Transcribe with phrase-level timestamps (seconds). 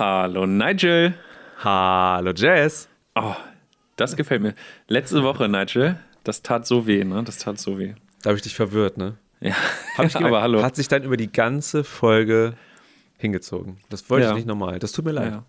[0.00, 1.12] Hallo Nigel.
[1.58, 2.88] Hallo Jess.
[3.14, 3.34] Oh,
[3.96, 4.54] das gefällt mir.
[4.88, 7.22] Letzte Woche, Nigel, das tat so weh, ne?
[7.22, 7.92] Das tat so weh.
[8.22, 9.16] Da habe ich dich verwirrt, ne?
[9.42, 9.54] Ja,
[9.98, 10.62] Hab ich aber hallo.
[10.62, 12.54] Hat sich dann über die ganze Folge
[13.18, 13.76] hingezogen.
[13.90, 14.30] Das wollte Ja.
[14.30, 14.78] ich nicht normal.
[14.78, 15.32] Das tut mir leid.
[15.32, 15.44] Ja.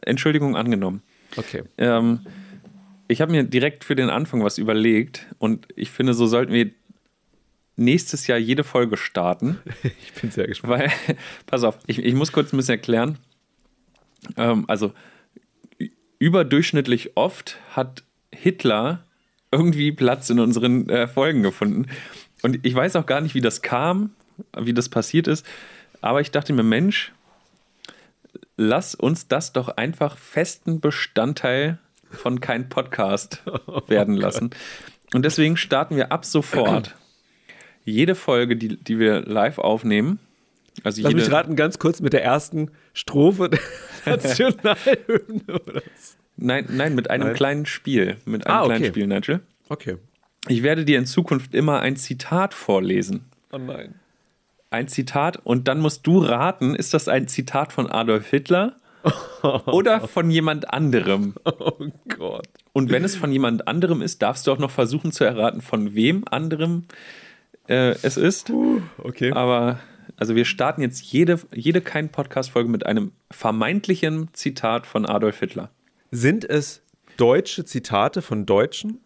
[0.00, 1.00] Entschuldigung angenommen.
[1.36, 1.62] Okay.
[1.78, 2.26] Ähm,
[3.06, 6.72] ich habe mir direkt für den Anfang was überlegt und ich finde, so sollten wir
[7.76, 9.60] nächstes Jahr jede Folge starten.
[9.84, 10.72] Ich bin sehr gespannt.
[10.72, 11.16] Weil,
[11.46, 13.18] pass auf, ich, ich muss kurz ein bisschen erklären.
[14.36, 14.92] Ähm, also,
[16.18, 19.04] überdurchschnittlich oft hat Hitler
[19.50, 21.86] irgendwie Platz in unseren äh, Folgen gefunden.
[22.42, 24.10] Und ich weiß auch gar nicht, wie das kam,
[24.58, 25.46] wie das passiert ist.
[26.00, 27.12] Aber ich dachte mir, Mensch,
[28.56, 31.78] lass uns das doch einfach festen Bestandteil
[32.10, 33.42] von kein Podcast
[33.86, 34.50] werden lassen.
[35.12, 36.94] Und deswegen starten wir ab sofort
[37.84, 40.18] jede Folge, die, die wir live aufnehmen.
[40.84, 43.60] Also Lass jede, mich raten, ganz kurz mit der ersten Strophe der
[44.06, 45.42] Nationalhymne.
[45.48, 46.16] oder was?
[46.36, 47.36] Nein, nein, mit einem Nein.
[47.36, 48.16] kleinen Spiel.
[48.24, 48.88] Mit einem Ah, kleinen okay.
[48.90, 49.40] Spiel, Nigel.
[49.68, 49.96] Okay.
[50.48, 53.26] Ich werde dir in Zukunft immer ein Zitat vorlesen.
[53.52, 53.94] Oh nein.
[54.70, 58.76] Ein Zitat und dann musst du raten, ist das ein Zitat von Adolf Hitler
[59.66, 61.34] oder von jemand anderem?
[61.44, 61.72] Oh
[62.16, 62.48] Gott.
[62.72, 65.94] Und wenn es von jemand anderem ist, darfst du auch noch versuchen zu erraten, von
[65.94, 66.84] wem anderem
[67.68, 68.50] äh, es ist.
[68.98, 69.32] Okay.
[69.32, 69.78] Aber
[70.22, 75.70] also wir starten jetzt jede, jede kein Podcast-Folge mit einem vermeintlichen Zitat von Adolf Hitler.
[76.12, 76.80] Sind es
[77.16, 79.00] deutsche Zitate von Deutschen?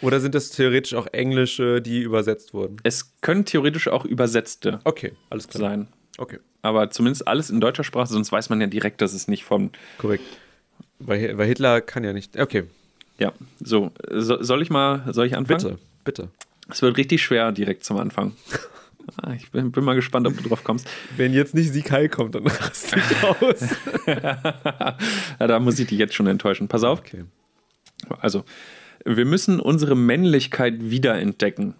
[0.00, 2.76] Oder sind es theoretisch auch englische, die übersetzt wurden?
[2.84, 5.70] Es können theoretisch auch Übersetzte Okay, alles klar.
[5.70, 5.88] sein.
[6.18, 9.42] Okay, Aber zumindest alles in deutscher Sprache, sonst weiß man ja direkt, dass es nicht
[9.42, 9.72] von.
[9.98, 10.22] korrekt.
[11.00, 12.38] Weil, weil Hitler kann ja nicht.
[12.38, 12.62] Okay,
[13.18, 13.90] Ja, so.
[14.12, 15.58] So, soll ich mal, soll ich anfangen?
[15.62, 16.28] bitte, bitte.
[16.70, 18.36] Es wird richtig schwer direkt zum Anfang.
[19.22, 20.88] Ah, Ich bin, bin mal gespannt, ob du drauf kommst.
[21.16, 23.76] Wenn jetzt nicht Sieg Heil kommt, dann raste ich aus.
[24.06, 26.68] Ja, da muss ich dich jetzt schon enttäuschen.
[26.68, 27.00] Pass auf.
[27.00, 27.24] Okay.
[28.20, 28.44] Also,
[29.04, 31.74] wir müssen unsere Männlichkeit wiederentdecken.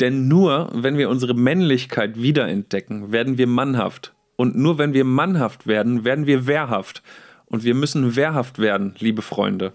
[0.00, 4.14] Denn nur wenn wir unsere Männlichkeit wiederentdecken, werden wir mannhaft.
[4.36, 7.02] Und nur wenn wir mannhaft werden, werden wir wehrhaft.
[7.46, 9.72] Und wir müssen wehrhaft werden, liebe Freunde.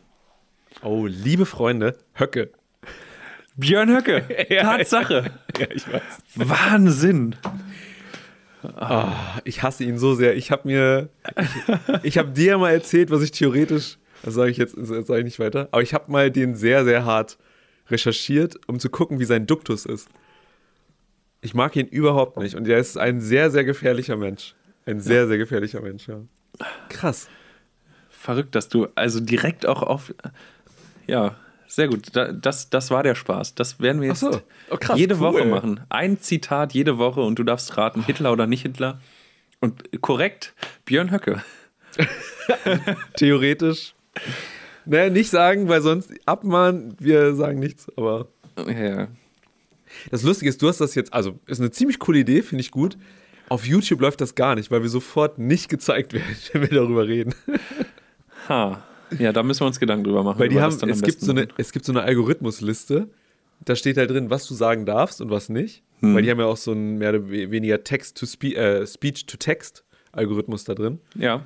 [0.83, 2.51] Oh, liebe Freunde, Höcke.
[3.55, 5.31] Björn Höcke, Ja, Tatsache.
[5.59, 6.01] Ja, ich weiß.
[6.35, 7.35] Wahnsinn.
[9.43, 10.35] Ich hasse ihn so sehr.
[10.35, 14.57] Ich habe mir, ich, ich habe dir mal erzählt, was ich theoretisch, das sage ich
[14.57, 17.37] jetzt, das sage ich nicht weiter, aber ich habe mal den sehr, sehr hart
[17.89, 20.07] recherchiert, um zu gucken, wie sein Duktus ist.
[21.41, 24.53] Ich mag ihn überhaupt nicht und er ist ein sehr, sehr gefährlicher Mensch.
[24.85, 26.21] Ein sehr, sehr gefährlicher Mensch, ja.
[26.89, 27.29] Krass.
[28.09, 30.13] Verrückt, dass du also direkt auch auf.
[31.07, 31.35] Ja,
[31.71, 32.07] sehr gut.
[32.13, 33.55] Da, das, das war der Spaß.
[33.55, 34.41] Das werden wir jetzt so.
[34.69, 35.21] Oh, krass, jede cool.
[35.21, 35.79] Woche machen.
[35.87, 38.99] Ein Zitat jede Woche und du darfst raten, Hitler oder nicht Hitler.
[39.61, 41.41] Und korrekt, Björn Höcke.
[43.15, 43.93] Theoretisch.
[44.85, 48.27] Naja, nicht sagen, weil sonst abmahnen, wir sagen nichts, aber.
[48.67, 49.07] Ja.
[50.09, 52.71] Das Lustige ist, du hast das jetzt, also ist eine ziemlich coole Idee, finde ich
[52.71, 52.97] gut.
[53.47, 57.07] Auf YouTube läuft das gar nicht, weil wir sofort nicht gezeigt werden, wenn wir darüber
[57.07, 57.33] reden.
[58.49, 58.83] Ha.
[59.19, 60.39] Ja, da müssen wir uns Gedanken drüber machen.
[60.39, 63.07] Weil die haben, es gibt, so eine, es gibt so eine Algorithmusliste,
[63.65, 65.83] da steht halt drin, was du sagen darfst und was nicht.
[65.99, 66.15] Hm.
[66.15, 68.87] Weil die haben ja auch so einen mehr oder we- weniger Text to Spe äh,
[68.87, 70.99] Speech-to-Text-Algorithmus da drin.
[71.15, 71.45] Ja.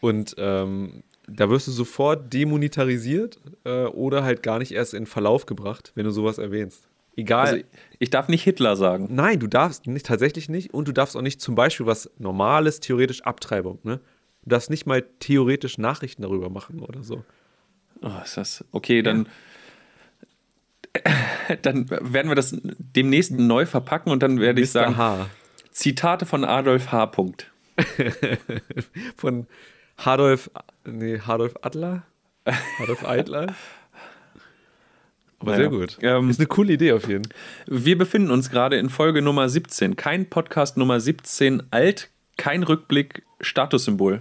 [0.00, 5.46] Und ähm, da wirst du sofort demonetarisiert äh, oder halt gar nicht erst in Verlauf
[5.46, 6.88] gebracht, wenn du sowas erwähnst.
[7.16, 7.46] Egal.
[7.46, 7.64] Also
[7.98, 9.08] ich darf nicht Hitler sagen.
[9.10, 10.72] Nein, du darfst nicht, tatsächlich nicht.
[10.72, 13.78] Und du darfst auch nicht zum Beispiel was Normales, theoretisch Abtreibung.
[13.82, 14.00] Ne?
[14.42, 17.24] Du darfst nicht mal theoretisch Nachrichten darüber machen oder so.
[18.02, 18.64] Oh, ist das.
[18.72, 19.28] Okay, dann.
[21.62, 24.72] Dann werden wir das demnächst neu verpacken und dann werde ich Mr.
[24.72, 25.26] sagen: H.
[25.70, 27.06] Zitate von Adolf H.
[27.06, 27.50] Punkt.
[29.16, 29.46] Von
[29.96, 30.50] Hardolf,
[30.84, 32.02] nee, Hardolf Adler?
[32.78, 33.54] Hardolf Eidler?
[35.38, 35.56] Aber Naja.
[35.56, 35.98] sehr gut.
[36.02, 37.34] Ähm, Ist eine coole Idee auf jeden Fall.
[37.66, 39.96] Wir befinden uns gerade in Folge Nummer 17.
[39.96, 44.20] Kein Podcast Nummer 17, alt, kein Rückblick, Statussymbol.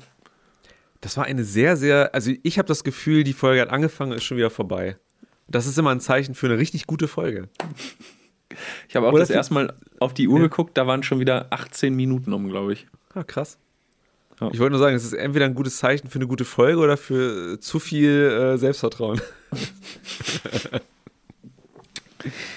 [1.01, 4.25] Das war eine sehr, sehr, also ich habe das Gefühl, die Folge hat angefangen, ist
[4.25, 4.97] schon wieder vorbei.
[5.47, 7.47] Das ist immer ein Zeichen für eine richtig gute Folge.
[8.89, 10.43] Ich habe auch Oder das erste Mal auf die Uhr Ja.
[10.43, 12.87] geguckt, da waren schon wieder 18 Minuten um, glaube ich.
[13.13, 13.57] Ah, krass.
[14.41, 14.49] Ja.
[14.51, 16.97] Ich wollte nur sagen, es ist entweder ein gutes Zeichen für eine gute Folge oder
[16.97, 19.21] für zu viel äh, Selbstvertrauen.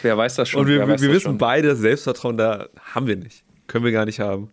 [0.02, 0.62] Wer weiß das schon?
[0.62, 1.38] Und wir, wir das wissen schon.
[1.38, 3.44] beide, Selbstvertrauen da haben wir nicht.
[3.69, 4.50] Können wir gar nicht haben.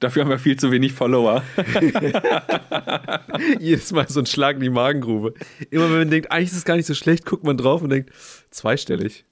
[0.00, 1.42] Dafür haben wir viel zu wenig Follower.
[3.60, 5.34] Jedes Mal so ein Schlag in die Magengrube.
[5.70, 7.90] Immer wenn man denkt, eigentlich ist es gar nicht so schlecht, guckt man drauf und
[7.90, 8.10] denkt,
[8.50, 9.24] zweistellig.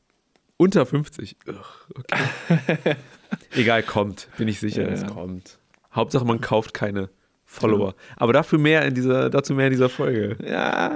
[0.58, 1.36] Unter 50.
[1.48, 1.54] Ugh,
[1.98, 2.96] okay.
[3.54, 4.28] Egal, kommt.
[4.36, 5.08] Bin ich sicher, Ja, es ja.
[5.08, 5.58] kommt.
[5.94, 7.08] Hauptsache, man kauft keine
[7.46, 7.94] Follower.
[8.16, 10.36] Aber dafür mehr in dieser, dazu mehr in dieser Folge.
[10.44, 10.90] Ja,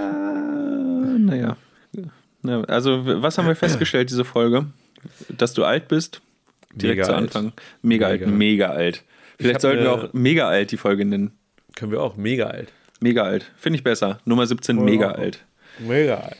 [1.18, 1.56] naja.
[2.44, 4.66] Ja, also, was haben wir festgestellt, diese Folge?
[5.28, 6.20] Dass du alt bist?
[6.74, 7.22] Direkt Mega zu alt.
[7.22, 7.52] Anfang.
[7.82, 8.32] Mega, alt, Mega.
[8.32, 9.04] mega alt.
[9.42, 11.32] Vielleicht sollten wir eine- auch mega alt die Folge nennen.
[11.76, 12.16] Können wir auch.
[12.16, 12.72] Mega alt.
[13.00, 13.50] Mega alt.
[13.56, 14.18] Finde ich besser.
[14.24, 14.82] Nummer 17, Oh.
[14.82, 15.44] mega alt.
[15.78, 16.36] Mega alt.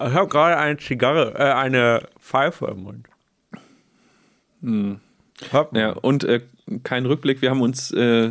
[0.00, 3.06] Ich habe gerade eine Zigarre, äh, eine Pfeife im Mund.
[4.60, 5.00] Man.
[5.72, 6.40] Ja, und äh,
[6.84, 7.42] kein Rückblick.
[7.42, 8.30] Wir haben uns äh,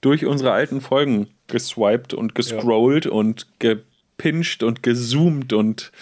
[0.00, 5.92] durch unsere alten Folgen geswiped und gescrollt und gepinscht und gezoomt und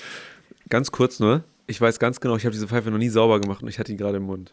[0.70, 1.44] Ganz kurz nur.
[1.66, 3.90] Ich weiß ganz genau, ich habe diese Pfeife noch nie sauber gemacht und ich hatte
[3.92, 4.52] die gerade im Mund.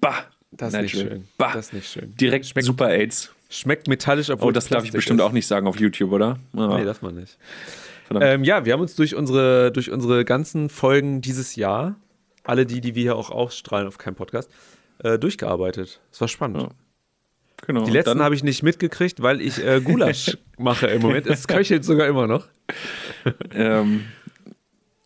[0.00, 0.24] bah.
[0.56, 1.28] Das ist nicht schön.
[1.38, 1.52] Bah.
[1.54, 2.14] Das ist nicht schön.
[2.16, 3.32] Direkt Schmeckt- Super AIDS.
[3.50, 5.26] Schmeckt metallisch, obwohl Oh, das darf ich bestimmt ist.
[5.26, 6.38] auch nicht sagen auf YouTube, oder?
[6.56, 7.38] Ah, Nee, darf man nicht.
[8.12, 11.96] Ähm, ja, wir haben uns durch unsere, durch unsere ganzen Folgen dieses Jahr,
[12.42, 14.50] alle die, die wir hier auch ausstrahlen auf keinem Podcast,
[14.98, 16.00] äh, durchgearbeitet.
[16.12, 16.62] Es war spannend.
[16.62, 16.68] Ja.
[17.66, 17.84] genau.
[17.84, 21.26] Die letzten habe ich nicht mitgekriegt, weil ich äh, Gulasch mache im Moment.
[21.26, 22.46] Es köchelt sogar immer noch.
[23.54, 24.04] ähm,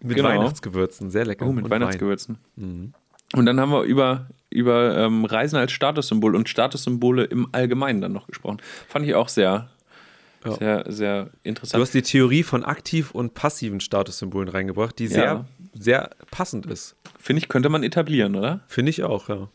[0.01, 0.29] Mit Genau.
[0.31, 1.11] Weihnachtsgewürzen.
[1.11, 1.47] Sehr lecker.
[1.47, 2.39] Oh, mit Und Weihnachtsgewürzen.
[2.57, 2.93] Mhm.
[3.35, 8.13] Und dann haben wir über, über ähm, Reisen als Statussymbol und Statussymbole im Allgemeinen dann
[8.13, 8.59] noch gesprochen.
[8.89, 9.69] Fand ich auch sehr,
[10.45, 10.53] Ja.
[10.55, 11.83] sehr, sehr Du interessant.
[11.83, 15.45] hast die Theorie von aktiv und passiven Statussymbolen reingebracht, die sehr, Ja.
[15.75, 16.97] sehr passend ist.
[17.19, 18.61] Finde ich, könnte man etablieren, oder?
[18.69, 19.49] Finde ich auch, ja.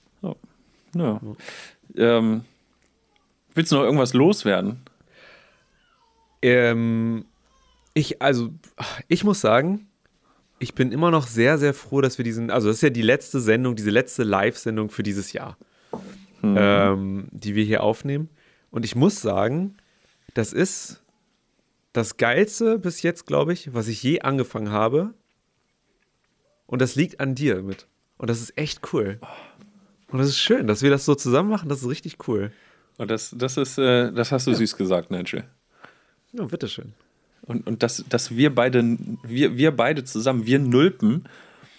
[0.96, 1.20] Ja.
[1.98, 2.46] Ähm,
[3.56, 4.82] willst du noch irgendwas loswerden?
[6.42, 7.26] Ähm,
[7.94, 8.50] ich, also,
[9.08, 9.88] ich muss sagen,
[10.60, 13.02] ich bin immer noch sehr, sehr froh, dass wir diesen, also das ist ja die
[13.02, 15.58] letzte Sendung, diese letzte Live-Sendung für dieses Jahr,
[16.42, 18.30] ähm, die wir hier aufnehmen.
[18.72, 19.76] Und ich muss sagen,
[20.34, 21.04] das ist
[21.92, 25.14] das Geilste bis jetzt, glaube ich, was ich je angefangen habe.
[26.66, 27.88] Und das liegt an dir mit.
[28.18, 29.20] Und das ist echt cool.
[30.08, 32.52] Und das ist schön, dass wir das so zusammen machen, das ist richtig cool.
[32.98, 35.44] Und das, das ist, äh, das hast du süß gesagt, Nigel.
[36.32, 36.94] Ja, bitteschön.
[37.46, 41.26] Und, und dass, dass wir beide, wir, wir beide zusammen, wir Nulpen,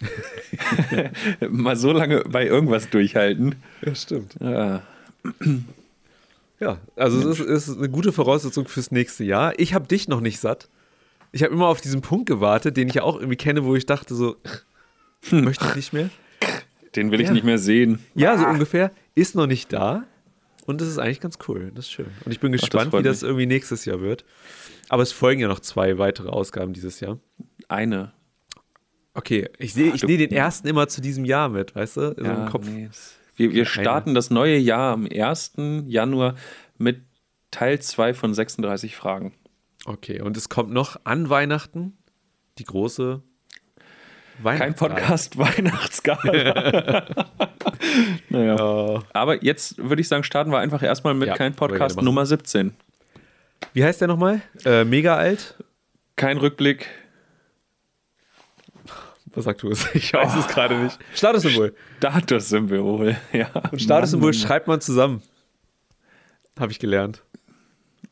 [1.48, 3.54] mal so lange bei irgendwas durchhalten.
[3.84, 4.36] Ja, stimmt.
[4.40, 4.82] Ja.
[6.60, 9.58] Ja, also es ist, ist eine gute Voraussetzung fürs nächste Jahr.
[9.58, 10.68] Ich habe dich noch nicht satt.
[11.32, 13.86] Ich habe immer auf diesen Punkt gewartet, den ich ja auch irgendwie kenne, wo ich
[13.86, 14.36] dachte so,
[15.30, 16.10] möchte ich nicht mehr.
[16.94, 17.32] Den will ich Ja.
[17.32, 17.98] nicht mehr sehen.
[18.14, 18.92] Ja, so ungefähr.
[19.14, 20.04] Ist noch nicht da.
[20.66, 21.72] Und das ist eigentlich ganz cool.
[21.74, 22.06] Das ist schön.
[22.24, 24.24] Und ich bin das gespannt, freut wie das irgendwie nächstes Jahr wird.
[24.88, 27.18] Aber es folgen ja noch zwei weitere Ausgaben dieses Jahr.
[27.68, 28.12] Eine.
[29.14, 32.14] Okay, ich sehe ich du- sehe den ersten immer zu diesem Jahr mit, weißt du?
[32.16, 32.66] So im Kopf.
[32.68, 32.88] nee,
[33.36, 35.52] wir, wir starten das neue Jahr am 1.
[35.86, 36.34] Januar
[36.78, 37.02] mit
[37.50, 39.32] Teil 2 von 36 Fragen.
[39.86, 41.96] Okay, und es kommt noch an Weihnachten
[42.58, 43.22] die große
[44.42, 44.74] Kein.
[44.74, 47.06] Podcast Weihnachtsgabe.
[48.28, 49.02] naja.
[49.12, 52.00] Aber jetzt würde ich sagen, starten wir einfach erstmal mit Ja, kein Podcast.
[52.02, 52.74] Nummer 17.
[53.72, 54.42] Wie heißt der nochmal?
[54.64, 55.56] Äh, mega alt?
[56.16, 56.88] Kein Rückblick.
[59.34, 59.86] Was sagst du es?
[59.94, 60.98] Ich weiß es gerade nicht.
[61.14, 61.74] Statussymbol.
[61.98, 63.16] Statussymbol.
[63.32, 63.50] Ja.
[63.70, 65.22] Und Statussymbol Mann, schreibt man zusammen.
[66.58, 67.22] Habe ich gelernt.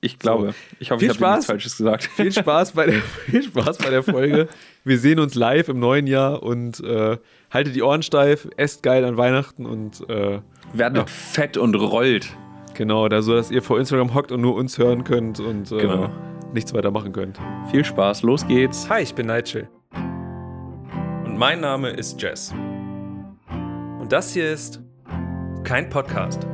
[0.00, 0.52] Ich glaube.
[0.80, 1.46] Ich hoffe, Viel ich habe nichts Spaß.
[1.46, 2.04] Falsches gesagt.
[2.04, 4.48] Viel Spaß bei der, viel Spaß bei der Folge.
[4.84, 7.18] Wir sehen uns live im neuen Jahr und äh,
[7.52, 10.40] haltet die Ohren steif, esst geil an Weihnachten und äh,
[10.72, 12.26] Werdet fett und rollt.
[12.74, 15.78] Genau, da so, dass ihr vor Instagram hockt und nur uns hören könnt und äh,
[15.78, 16.08] Genau.
[16.52, 17.38] nichts weiter machen könnt.
[17.70, 18.22] Viel Spaß.
[18.22, 18.88] Los geht's.
[18.88, 19.68] Hi, ich bin Nigel.
[21.24, 22.52] Und mein Name ist Jess.
[24.00, 24.80] Und das hier ist
[25.64, 26.46] Kein Podcast.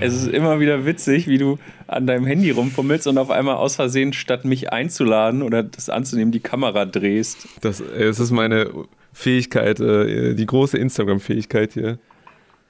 [0.00, 3.76] Es ist immer wieder witzig, wie du an deinem Handy rumfummelst und auf einmal aus
[3.76, 7.48] Versehen, statt mich einzuladen oder das anzunehmen, die Kamera drehst.
[7.62, 8.70] Das, äh, es ist meine
[9.12, 11.98] Fähigkeit, äh, die große Instagram-Fähigkeit hier.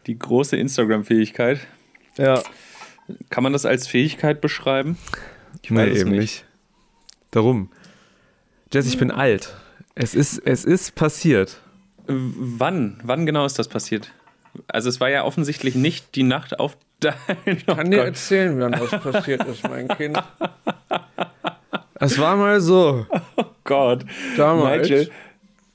[0.07, 1.61] Die große Instagram-Fähigkeit.
[2.17, 2.43] Ja,
[3.31, 4.97] Kann man das als Fähigkeit beschreiben?
[5.63, 6.45] Ich nee, eben nicht.
[7.33, 7.71] Darum.
[8.73, 9.55] Jess, ich bin alt.
[9.95, 11.61] Es ist, es ist passiert.
[12.07, 13.01] Wann?
[13.03, 14.13] Wann genau ist das passiert?
[14.69, 17.15] Also es war ja offensichtlich nicht die Nacht auf dein...
[17.67, 17.93] Oh Gott.
[17.93, 20.23] erzählen, wann das passiert ist, mein Kind.
[21.99, 23.07] Es war mal so.
[23.65, 24.05] Gott.
[24.37, 24.83] Damals.
[24.83, 25.11] Nigel,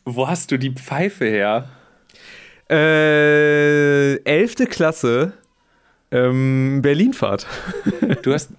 [0.05, 1.67] wo hast du die Pfeife her?
[2.69, 4.69] Äh, 11.
[4.69, 5.33] Klasse.
[6.11, 7.47] Ähm, Berlinfahrt.
[8.21, 8.51] Du hast...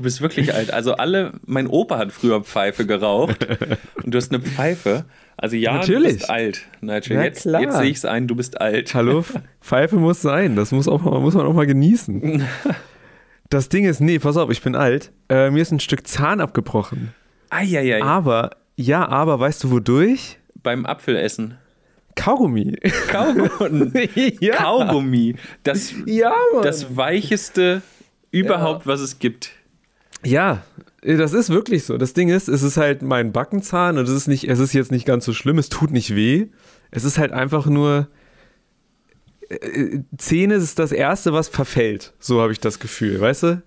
[0.00, 0.72] Du bist wirklich alt.
[0.72, 3.46] Also alle, mein Opa hat früher Pfeife geraucht
[4.02, 5.04] und du hast eine Pfeife.
[5.36, 6.12] Also ja, Natürlich.
[6.12, 7.16] du bist alt, Nigel.
[7.18, 7.60] Na jetzt klar.
[7.60, 8.94] jetzt sehe ich es ein, du bist alt.
[8.94, 9.22] Hallo?
[9.60, 10.56] Pfeife muss sein.
[10.56, 12.42] Das muss, auch, muss man auch mal genießen.
[13.50, 15.10] Das Ding ist, nee, pass auf, ich bin alt.
[15.28, 17.12] Äh, mir ist ein Stück Zahn abgebrochen.
[17.50, 18.00] Eieiei.
[18.00, 20.38] Aber, ja, aber weißt du wodurch?
[20.62, 21.58] Beim Apfelessen.
[22.14, 22.76] Kaugummi.
[23.08, 24.08] Kaugummi.
[24.40, 24.54] ja.
[24.54, 25.34] Kaugummi.
[25.64, 26.62] Das, Ja, Mann.
[26.62, 27.82] das weicheste
[28.30, 29.50] überhaupt, was es gibt.
[30.24, 30.62] Ja,
[31.02, 31.96] äh, das ist wirklich so.
[31.98, 34.90] Das Ding ist, es ist halt mein Backenzahn und es ist nicht, es ist jetzt
[34.90, 36.48] nicht ganz so schlimm, es tut nicht weh.
[36.90, 38.08] Es ist halt einfach nur
[39.48, 42.12] äh, Zähne ist das erste, was verfällt.
[42.18, 43.62] So habe ich das Gefühl, weißt du?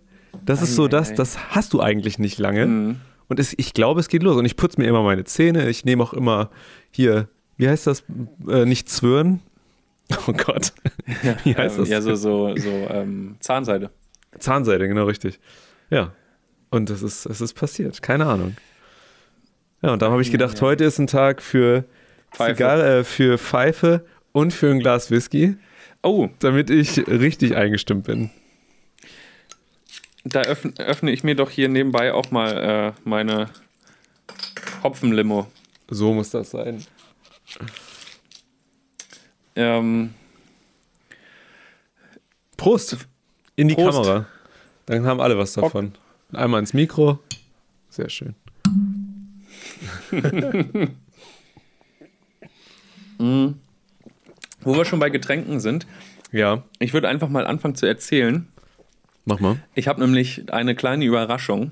[0.45, 2.65] Das ist so das, das hast du eigentlich nicht lange.
[2.65, 2.95] Mhm.
[3.29, 4.35] Und es, ich glaube, es geht los.
[4.35, 5.69] Und ich putze mir immer meine Zähne.
[5.69, 6.49] Ich nehme auch immer
[6.91, 8.03] hier, wie heißt das?
[8.47, 9.41] Äh, nicht zwirren.
[10.27, 10.73] Oh Gott.
[11.45, 11.89] Wie heißt Ähm, das?
[11.89, 13.89] Ja, so, so, so ähm, Zahnseide.
[14.37, 15.39] Zahnseide, genau richtig.
[15.89, 16.11] Ja.
[16.73, 18.01] Und es ist, es ist passiert.
[18.01, 18.55] Keine Ahnung.
[19.83, 20.61] Ja, und dann habe ich gedacht, Ja.
[20.61, 21.83] heute ist ein Tag für
[22.31, 22.55] Pfeife.
[22.55, 25.55] Zigarre, äh, für Pfeife und für ein Glas Whisky,
[26.01, 28.31] Oh, damit ich richtig eingestimmt bin.
[30.25, 33.49] da öffne, öffne ich mir doch hier nebenbei auch mal äh, meine
[34.81, 35.47] Hopfenlimo.
[35.89, 36.83] So muss das sein.
[39.55, 40.13] Ähm,
[42.57, 42.97] Prost!
[43.55, 43.97] In die Prost.
[44.01, 44.25] Kamera.
[44.87, 45.93] Dann haben alle was davon.
[46.35, 47.19] Einmal ins Mikro.
[47.89, 48.35] Sehr schön.
[53.19, 55.85] wo wir schon bei Getränken sind,
[56.31, 58.47] Ja, ich würde einfach mal anfangen zu erzählen.
[59.25, 59.57] mach mal.
[59.75, 61.71] Ich habe nämlich eine kleine Überraschung,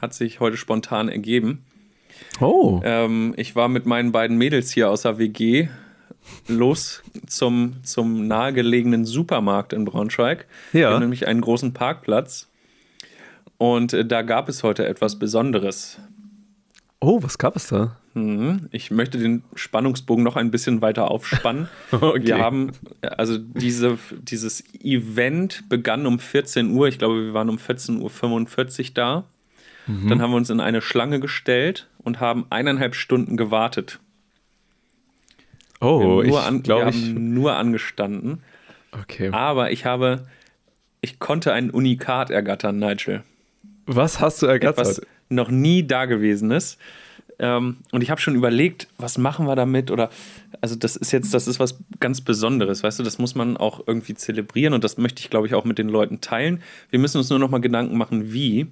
[0.00, 1.64] hat sich heute spontan ergeben.
[2.40, 2.80] Oh.
[2.84, 5.68] Ähm, ich war mit meinen beiden Mädels hier aus der WG
[6.48, 10.46] los zum, zum nahegelegenen Supermarkt in Braunschweig.
[10.72, 10.80] Ja.
[10.80, 12.48] Wir haben nämlich einen großen Parkplatz.
[13.58, 15.98] Und äh, da gab es heute etwas Besonderes.
[17.00, 17.96] Oh, was gab es da?
[18.14, 18.68] Mhm.
[18.70, 21.68] Ich möchte den Spannungsbogen noch ein bisschen weiter aufspannen.
[21.90, 22.26] Okay.
[22.26, 22.72] Wir haben,
[23.02, 26.88] also diese, dieses Event begann um 14 Uhr.
[26.88, 28.00] Ich glaube, wir waren um 14.45
[28.88, 29.24] Uhr da.
[29.86, 30.08] Mhm.
[30.08, 34.00] Dann haben wir uns in eine Schlange gestellt und haben eineinhalb Stunden gewartet.
[35.80, 36.30] Oh, ich
[36.62, 36.96] glaube, ich.
[36.96, 38.42] haben nur angestanden.
[38.92, 39.30] Okay.
[39.32, 40.26] Aber ich habe,
[41.02, 43.22] ich konnte ein Unikat ergattern, Nigel.
[43.86, 44.86] Was hast du ergattert?
[44.86, 46.78] Etwas noch nie Dagewesenes.
[47.38, 49.90] Ähm, und ich habe schon überlegt, was machen wir damit?
[49.90, 50.10] Oder,
[50.60, 53.86] also das ist jetzt, das ist was ganz Besonderes, weißt du, das muss man auch
[53.86, 56.62] irgendwie zelebrieren und das möchte ich, glaube ich, auch mit den Leuten teilen.
[56.90, 58.68] Wir müssen uns nur noch mal Gedanken machen, wie.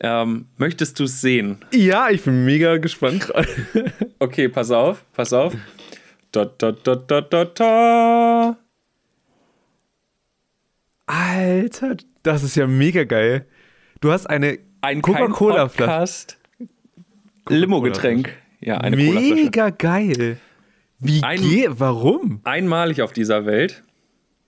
[0.00, 1.58] Ähm, möchtest du es sehen?
[1.72, 3.48] Ja, ich bin mega gespannt gerade.
[4.18, 5.54] Okay, pass auf, pass auf.
[6.30, 8.56] Da, da, da, da, da, da.
[11.06, 13.46] Alter, das ist ja mega geil.
[14.02, 16.26] Du hast eine Ein Coca-Cola-Flasche.
[17.48, 18.32] Limo-Getränk.
[18.60, 18.96] Ja, eine.
[18.96, 20.38] Mega geil.
[20.98, 21.70] Wie Ein- geht?
[21.78, 22.40] Warum?
[22.42, 23.84] Einmalig auf dieser Welt.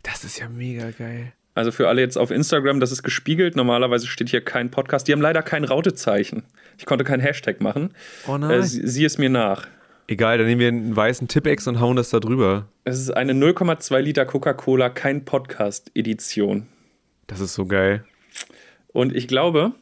[0.02, 1.32] Das ist ja mega geil.
[1.54, 3.54] Also für alle jetzt auf Instagram, das ist gespiegelt.
[3.54, 5.06] Normalerweise steht hier kein Podcast.
[5.06, 6.42] Die haben leider kein Rautezeichen.
[6.76, 7.94] Ich konnte keinen Hashtag machen.
[8.26, 8.50] Oh nein.
[8.50, 9.68] Äh, sie- sieh es mir nach.
[10.08, 12.66] Egal, dann nehmen wir einen weißen Tippex und hauen das da drüber.
[12.82, 16.66] Es ist eine 0,2 Liter Coca-Cola, kein Podcast-Edition.
[17.28, 18.04] Das ist so geil.
[18.94, 19.72] Und ich glaube,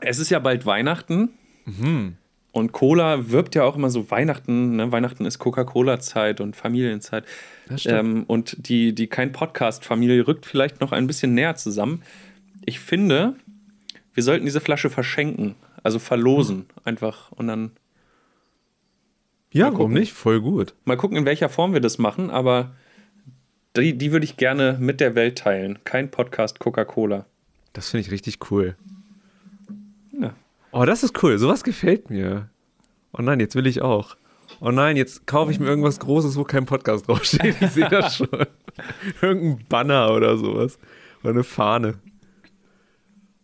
[0.00, 1.30] es ist ja bald Weihnachten.
[1.66, 2.16] Mhm.
[2.52, 4.76] Und Cola wirbt ja auch immer so Weihnachten.
[4.76, 4.92] Ne?
[4.92, 7.24] Weihnachten ist Coca-Cola-Zeit und Familienzeit.
[7.86, 12.02] Ähm, und die, die kein Podcast-Familie rückt vielleicht noch ein bisschen näher zusammen.
[12.64, 13.34] Ich finde,
[14.14, 15.56] wir sollten diese Flasche verschenken.
[15.82, 16.66] Also verlosen.
[16.84, 17.32] Einfach.
[17.32, 17.72] Und dann
[19.52, 20.12] Ja, warum nicht?
[20.12, 20.74] Voll gut.
[20.84, 22.30] mal gucken, in welcher Form wir das machen.
[22.30, 22.72] Aber
[23.76, 25.80] die, die würde ich gerne mit der Welt teilen.
[25.82, 27.26] Kein Podcast Coca-Cola.
[27.72, 28.76] Das finde ich richtig cool.
[30.18, 30.34] Ja.
[30.72, 31.38] Oh, das ist cool.
[31.38, 32.48] Sowas gefällt mir.
[33.12, 34.16] Oh nein, jetzt will ich auch.
[34.60, 37.56] Oh nein, jetzt kaufe ich mir irgendwas Großes, wo kein Podcast draufsteht.
[37.60, 38.28] Ich sehe das schon.
[39.22, 40.78] Irgendein Banner oder sowas.
[41.22, 41.94] Oder eine Fahne.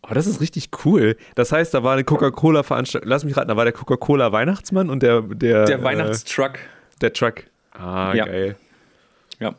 [0.03, 1.17] Oh, das ist richtig cool.
[1.35, 3.09] Das heißt, da war eine Coca-Cola-Veranstaltung.
[3.09, 6.59] Lass mich raten, da war der Coca-Cola-Weihnachtsmann und der, der, Der äh, Weihnachtstruck.
[7.01, 7.45] der Truck.
[7.73, 8.25] Ah, Ja.
[8.27, 8.57] geil.
[9.39, 9.55] Ja.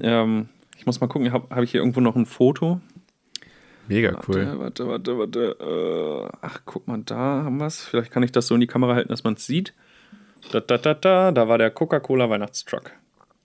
[0.00, 2.80] Ähm, ich muss mal gucken, habe hab ich hier irgendwo noch ein Foto?
[3.90, 4.58] Mega cool.
[4.58, 5.18] Warte, warte, warte,
[5.58, 6.28] warte.
[6.32, 7.82] Äh, ach, guck mal, da haben wir es.
[7.84, 9.74] Vielleicht kann ich das so in die Kamera halten, dass man es sieht.
[10.52, 12.92] Da, da, da, da, da war der Coca-Cola Weihnachtstruck.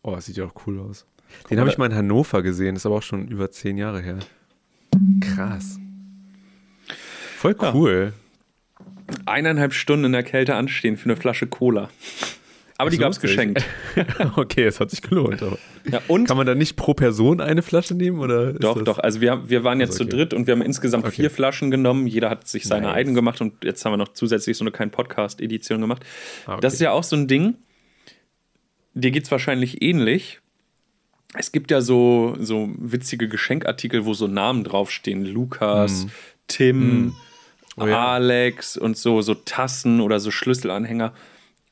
[0.03, 1.05] Oh, das sieht ja auch cool aus.
[1.49, 4.19] Den habe ich mal in Hannover gesehen, ist aber auch schon über zehn Jahre her.
[5.19, 5.79] Krass.
[7.37, 7.73] Voll Ja.
[7.73, 8.13] cool.
[9.25, 11.89] Eineinhalb Stunden in der Kälte anstehen für eine Flasche Cola.
[12.77, 13.63] Aber die So gab es geschenkt.
[14.35, 15.41] okay, es hat sich gelohnt.
[15.89, 18.19] Ja, und Kann man da nicht pro Person eine Flasche nehmen?
[18.19, 18.99] Oder Doch, doch.
[18.99, 20.11] Also wir, wir waren jetzt Also okay.
[20.11, 21.15] zu dritt und wir haben insgesamt Okay.
[21.15, 22.05] vier Flaschen genommen.
[22.05, 22.95] Jeder hat sich seine Nice.
[22.95, 26.03] eigenen gemacht und jetzt haben wir noch zusätzlich so eine kein Podcast-Edition gemacht.
[26.45, 26.61] Ah, okay.
[26.61, 27.55] Das ist ja auch so ein Ding.
[28.93, 30.39] Dir geht es wahrscheinlich ähnlich.
[31.37, 35.23] es gibt ja so, so witzige Geschenkartikel, wo so Namen draufstehen.
[35.25, 36.07] Lukas,
[36.47, 37.15] Tim,
[37.77, 38.07] Oh ja.
[38.13, 41.13] Alex und so, so Tassen oder so Schlüsselanhänger.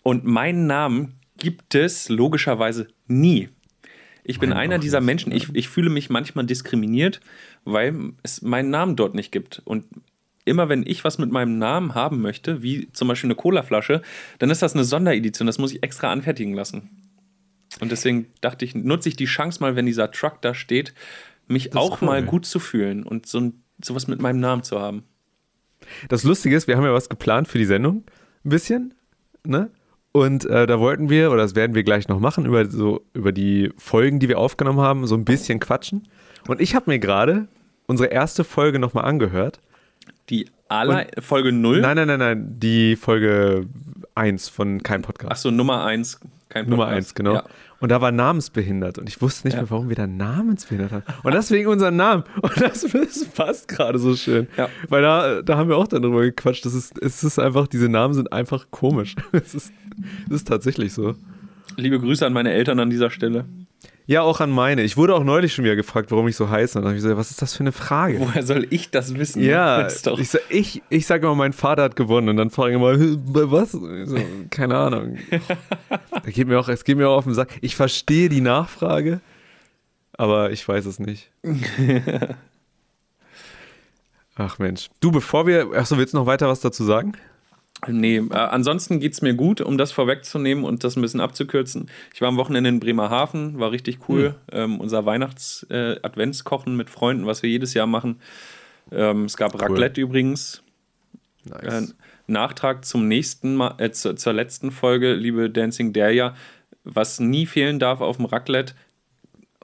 [0.03, 3.50] Und meinen Namen gibt es logischerweise nie.
[4.24, 7.19] Ich bin Meinen einer dieser Menschen, ich, ich fühle mich manchmal diskriminiert,
[7.65, 9.62] weil es meinen Namen dort nicht gibt.
[9.65, 9.86] Und
[10.45, 14.01] immer wenn ich was mit meinem Namen haben möchte, wie zum Beispiel eine Colaflasche,
[14.39, 16.89] dann ist das eine Sonderedition, das muss ich extra anfertigen lassen.
[17.79, 20.93] Und deswegen dachte ich, nutze ich die Chance mal, wenn dieser Truck da steht,
[21.48, 22.05] mich Das auch cool.
[22.07, 25.03] mal gut zu fühlen und so ein, sowas mit meinem Namen zu haben.
[26.07, 28.03] Das Lustige ist, wir haben ja was geplant für die Sendung.
[28.45, 28.93] Ein bisschen.
[29.45, 29.69] Ne?
[30.13, 33.32] Und äh, da wollten wir, oder das werden wir gleich noch machen, über, so, über
[33.32, 36.08] die Folgen, die wir aufgenommen haben, so ein bisschen quatschen.
[36.48, 37.48] Und ich habe mir gerade
[37.88, 39.60] unsere erste Folge nochmal angehört.
[40.29, 41.82] Die aller Folge 0.
[41.82, 43.65] Nein, nein, nein, nein, die Folge
[44.13, 45.32] 1 von keinem Podcast.
[45.32, 46.20] Achso, Nummer 1.
[46.48, 47.08] Kein Nummer Podcast.
[47.08, 47.34] 1, genau.
[47.34, 47.43] Ja.
[47.84, 48.98] Und da war namensbehindert.
[48.98, 49.62] Und ich wusste nicht Ja.
[49.63, 51.04] mehr, warum wir da namensbehindert haben.
[51.22, 52.24] Und deswegen unseren Namen.
[52.42, 54.48] Und das, das passt gerade so schön.
[54.56, 54.70] Ja.
[54.88, 56.66] Weil da, da haben wir auch dann drüber gequatscht.
[56.66, 59.16] Das ist, es ist einfach, diese Namen sind einfach komisch.
[59.34, 59.74] Es ist,
[60.30, 61.16] es ist tatsächlich so.
[61.75, 63.44] Liebe Grüße an meine Eltern an dieser Stelle.
[64.05, 64.81] Ja, auch an meine.
[64.83, 66.77] Ich wurde auch neulich schon wieder gefragt, warum ich so heiße.
[66.77, 68.19] Und dann habe ich gesagt, was ist das für eine Frage?
[68.19, 69.41] Woher soll ich das wissen?
[69.41, 72.75] Ja, Das ich, ich, ich sage immer, mein Vater hat gewonnen und dann frage ich
[72.75, 73.72] immer, "Hä, bei was?
[73.72, 74.17] So,
[74.50, 75.17] keine Ahnung.
[76.12, 77.57] da geht mir auch, es geht mir auch auf den Sack.
[77.62, 79.22] Ich verstehe die Nachfrage,
[80.17, 81.31] aber ich weiß es nicht.
[84.36, 84.89] Ach Mensch.
[85.00, 87.13] Du, bevor wir, achso, willst du noch weiter was dazu sagen?
[87.88, 91.90] Nee, äh, ansonsten geht es mir gut, um das vorwegzunehmen und das ein bisschen abzukürzen.
[92.13, 94.36] Ich war am Wochenende in Bremerhaven, war richtig cool.
[94.52, 98.20] Ähm, unser Weihnachts-Adventskochen mit Freunden, was wir jedes Jahr machen.
[98.92, 100.63] Ähm, es gab Raclette übrigens.
[101.62, 101.82] Äh,
[102.28, 106.36] Nachtrag zum nächsten Mal, äh, zur, zur letzten Folge, liebe Dancing Deria.
[106.86, 108.74] Was nie fehlen darf auf dem Raclette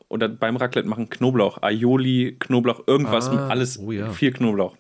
[0.10, 4.10] oder beim Raclette machen Knoblauch, Aioli, Knoblauch, irgendwas, Ah, alles oh ja.
[4.12, 4.76] viel Knoblauch.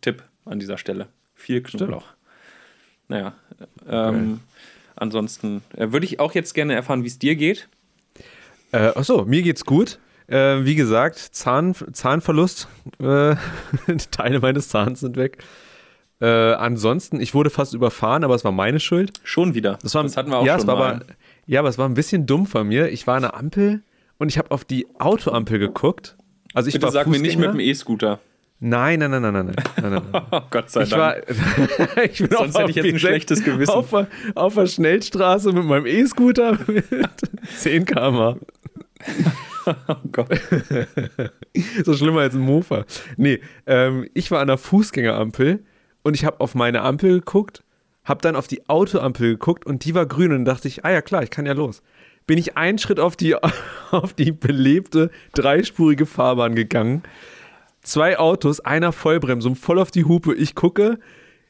[0.00, 1.08] Tipp an dieser Stelle.
[1.34, 2.04] Viel Knoblauch.
[3.08, 3.34] Naja,
[3.88, 4.40] ähm,
[4.96, 7.68] ansonsten äh, würde ich auch jetzt gerne erfahren, wie es dir geht.
[8.72, 9.98] Äh, achso, mir geht's gut.
[10.26, 12.68] Äh, wie gesagt, Zahn, Zahnverlust.
[12.98, 13.36] Äh,
[14.10, 15.38] Teile meines Zahns sind weg.
[16.20, 19.12] Äh, ansonsten, ich wurde fast überfahren, aber es war meine Schuld.
[19.22, 19.78] Schon wieder.
[19.82, 20.94] Das, war, hatten wir auch ja, schon mal.
[20.94, 21.04] Aber,
[21.46, 22.88] ja, aber es war ein bisschen dumm von mir.
[22.88, 23.82] Ich war an der Ampel
[24.18, 26.16] und ich habe auf die Autoampel geguckt.
[26.54, 27.52] Also ich Bitte war sag mir nicht mit Fußgänger.
[27.52, 28.20] dem E-Scooter.
[28.60, 30.22] Nein, nein, nein, nein, nein, nein, nein, nein.
[30.30, 31.00] Oh, Gott sei ich Dank.
[31.00, 33.72] War, ich Sonst hätte ich jetzt ein schlechtes Gewissen.
[33.72, 33.92] Auf,
[34.34, 36.86] auf der Schnellstraße mit meinem E-Scooter mit
[37.56, 38.38] 10 km.
[39.66, 40.40] Oh Gott.
[41.84, 42.84] so schlimmer als ein Mofa.
[43.16, 45.64] Nee, ähm, ich war an der Fußgängerampel
[46.02, 47.64] und ich habe auf meine Ampel geguckt,
[48.04, 51.02] habe dann auf die Autoampel geguckt und die war grün und dachte ich, ah ja
[51.02, 51.82] klar, ich kann ja los.
[52.26, 53.36] Bin ich einen Schritt auf die,
[53.90, 57.02] auf die belebte dreispurige Fahrbahn gegangen
[57.84, 60.34] Zwei Autos, einer Vollbremsung, voll auf die Hupe.
[60.34, 60.98] Ich gucke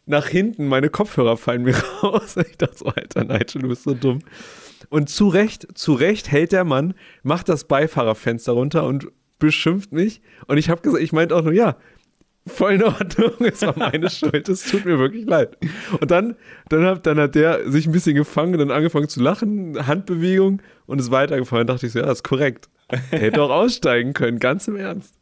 [0.04, 2.36] nach hinten, meine Kopfhörer fallen mir raus.
[2.36, 4.18] Ich dachte so, Alter, Nigel, du bist so dumm.
[4.90, 10.20] Und zu Recht, zu Recht hält der Mann, macht das Beifahrerfenster runter und beschimpft mich.
[10.46, 11.76] Und ich habe gesagt, ich meinte auch nur, ja,
[12.46, 15.56] voll in Ordnung, es war meine Schuld, es tut mir wirklich leid.
[16.00, 16.36] Und dann,
[16.68, 20.60] dann, hat, dann hat der sich ein bisschen gefangen und dann angefangen zu lachen, Handbewegung
[20.86, 21.66] und ist weitergefahren.
[21.66, 22.68] Dann dachte ich so, ja, das ist korrekt.
[23.10, 25.14] Hätte auch aussteigen können, ganz im Ernst.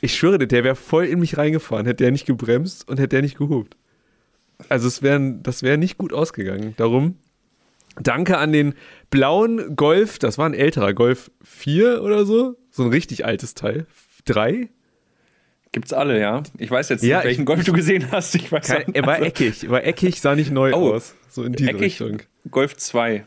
[0.00, 3.08] Ich schwöre dir, der wäre voll in mich reingefahren, hätte der nicht gebremst und hätte
[3.16, 3.76] der nicht gehupt.
[4.68, 6.74] Also es wär, das wäre nicht gut ausgegangen.
[6.76, 7.16] Darum
[8.00, 8.74] danke an den
[9.10, 13.86] blauen Golf, das war ein älterer Golf 4 oder so, so ein richtig altes Teil.
[14.26, 14.68] 3?
[15.72, 16.42] Gibt's alle, ja?
[16.58, 18.34] Ich weiß jetzt Ja, nicht, welchen Golf du gesehen hast.
[18.34, 21.14] Ich weiß Kein, er war eckig, war eckig, sah nicht neu Oh, aus.
[21.28, 22.18] So in diese Eckig, Richtung.
[22.50, 23.24] Golf 2.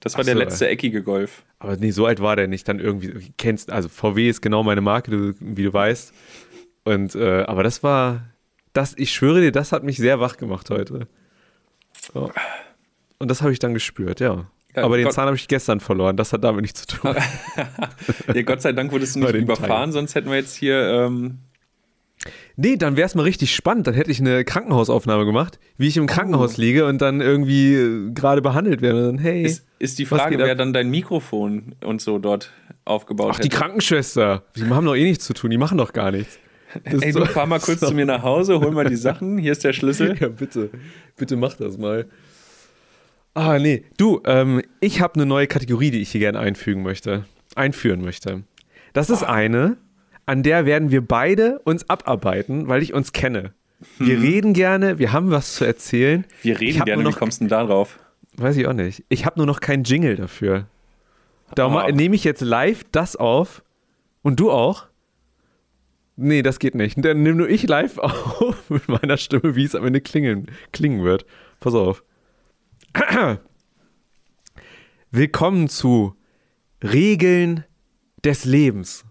[0.00, 1.44] Das war Ach der so, letzte eckige Golf.
[1.64, 2.68] Aber nee, so alt war der nicht.
[2.68, 6.12] Dann irgendwie, kennst, also VW ist genau meine Marke, du, wie du weißt.
[6.84, 8.24] Und, äh, aber das war,
[8.74, 11.08] das, ich schwöre dir, das hat mich sehr wach gemacht heute.
[12.14, 12.28] Ja.
[13.18, 14.46] Und das habe ich dann gespürt, ja.
[14.76, 17.14] Ja, aber den Gott- Zahn habe ich gestern verloren, das hat damit nichts zu tun.
[18.34, 20.76] Ja, Gott sei Dank wurdest du nicht überfahren, sonst hätten wir jetzt hier.
[20.80, 21.38] Ähm,
[22.56, 23.86] Nee, dann wäre es mal richtig spannend.
[23.88, 28.10] Dann hätte ich eine Krankenhausaufnahme gemacht, wie ich im Krankenhaus liege und dann irgendwie äh,
[28.12, 29.08] gerade behandelt werde.
[29.08, 30.46] Und dann, hey, ist, ist die Frage, geht ab?
[30.46, 32.52] wer dann dein Mikrofon und so dort
[32.84, 33.56] aufgebaut ach, die hätte.
[33.56, 34.44] Krankenschwester.
[34.56, 36.38] Die haben doch eh nichts zu tun, die machen doch gar nichts.
[36.84, 38.96] Das Ey, ist du so- fahr mal kurz zu mir nach Hause, hol mal die
[38.96, 40.16] Sachen, hier ist der Schlüssel.
[40.20, 40.70] Ja, bitte.
[41.16, 42.06] Bitte mach das mal.
[43.34, 43.84] Ah, nee.
[43.96, 47.24] Du, ähm, ich habe eine neue Kategorie, die ich hier gerne einfügen möchte.
[47.56, 48.42] Einführen möchte.
[48.92, 49.76] Das ist eine,
[50.26, 53.52] an der werden wir beide uns abarbeiten, weil ich uns kenne.
[53.98, 56.24] Wir reden gerne, wir haben was zu erzählen.
[56.42, 57.98] Wir reden gerne, nur wie noch- kommst du denn da drauf?
[58.36, 59.04] Weiß ich auch nicht.
[59.08, 60.66] Ich habe nur noch keinen Jingle dafür.
[61.54, 61.88] Darum Oh.
[61.90, 63.62] nehme ich jetzt live das auf
[64.22, 64.86] und du auch.
[66.16, 66.96] Nee, das geht nicht.
[67.04, 71.04] Dann nimm nur ich live auf mit meiner Stimme, wie es am Ende klingeln, klingen
[71.04, 71.26] wird.
[71.60, 72.02] Pass auf.
[75.10, 76.16] Willkommen zu
[76.82, 77.64] Regeln
[78.24, 79.04] des Lebens.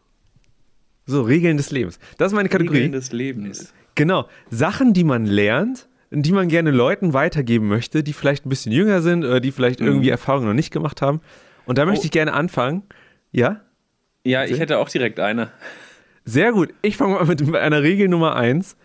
[1.05, 1.99] So, Regeln des Lebens.
[2.17, 2.77] Das ist meine Kategorie.
[2.77, 3.73] Regeln des Lebens.
[3.95, 8.71] Genau, Sachen, die man lernt, die man gerne Leuten weitergeben möchte, die vielleicht ein bisschen
[8.71, 11.21] jünger sind oder die vielleicht irgendwie Erfahrungen noch nicht gemacht haben.
[11.65, 12.05] Und da möchte Oh.
[12.05, 12.83] ich gerne anfangen.
[13.31, 13.61] Ja?
[14.23, 15.49] Ja, ich hätte auch direkt eine.
[16.25, 16.69] Sehr gut.
[16.81, 18.77] Ich fange mal mit einer Regel Nummer eins.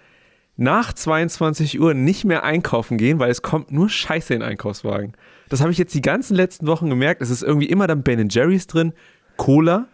[0.56, 5.12] Nach 22 Uhr nicht mehr einkaufen gehen, weil es kommt nur Scheiße in den Einkaufswagen.
[5.48, 7.22] Das habe ich jetzt die ganzen letzten Wochen gemerkt.
[7.22, 8.92] Es ist irgendwie immer dann Ben Jerry's drin,
[9.36, 9.86] Cola,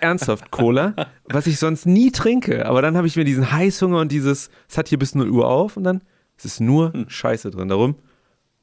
[0.00, 0.94] ernsthaft Cola,
[1.24, 2.66] was ich sonst nie trinke.
[2.66, 5.46] Aber dann habe ich mir diesen Heißhunger und dieses, es hat hier bis 0 Uhr
[5.48, 6.02] auf und dann
[6.38, 7.68] es ist nur Scheiße drin.
[7.68, 7.96] Darum,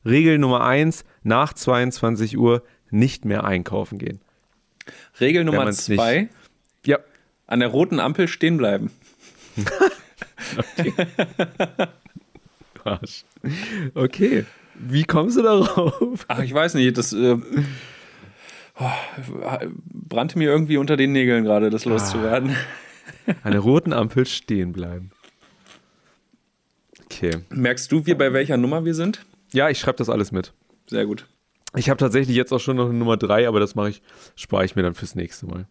[0.05, 4.19] Regel Nummer eins, nach 22 Uhr nicht mehr einkaufen gehen.
[5.19, 6.29] Regel Nummer man's nicht- zwei:
[6.85, 6.99] Ja,
[7.47, 8.91] an der roten Ampel stehen bleiben.
[12.83, 13.23] Arsch.
[13.93, 14.45] Okay.
[14.75, 16.25] Wie kommst du darauf?
[16.27, 17.37] Ach, ich weiß nicht, das äh,
[18.79, 18.89] oh,
[19.91, 22.55] brannte mir irgendwie unter den Nägeln gerade, das loszuwerden.
[23.43, 25.11] An der roten Ampel stehen bleiben.
[27.05, 27.37] Okay.
[27.49, 29.25] Merkst du, wir bei welcher Nummer wir sind?
[29.51, 30.53] Ja, ich schreibe das alles mit.
[30.87, 31.27] Sehr gut.
[31.75, 34.01] Ich habe tatsächlich jetzt auch schon noch eine Nummer drei, aber das mache ich,
[34.35, 35.67] spare ich mir dann fürs nächste Mal.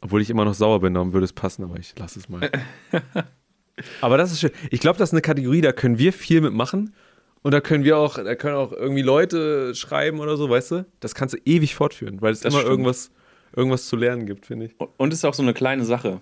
[0.00, 2.50] Obwohl ich immer noch sauer bin, darum würde es passen, aber ich lasse es mal.
[4.00, 4.52] aber das ist schön.
[4.70, 6.94] Ich glaube, das ist eine Kategorie, da können wir viel mitmachen.
[7.42, 10.86] Und da können wir auch, da können auch irgendwie Leute schreiben oder so, weißt du?
[11.00, 12.70] Das kannst du ewig fortführen, weil es Das immer stimmt.
[12.70, 13.10] irgendwas,
[13.56, 14.74] irgendwas zu lernen gibt, finde ich.
[14.98, 16.20] Und ist auch so eine kleine Sache.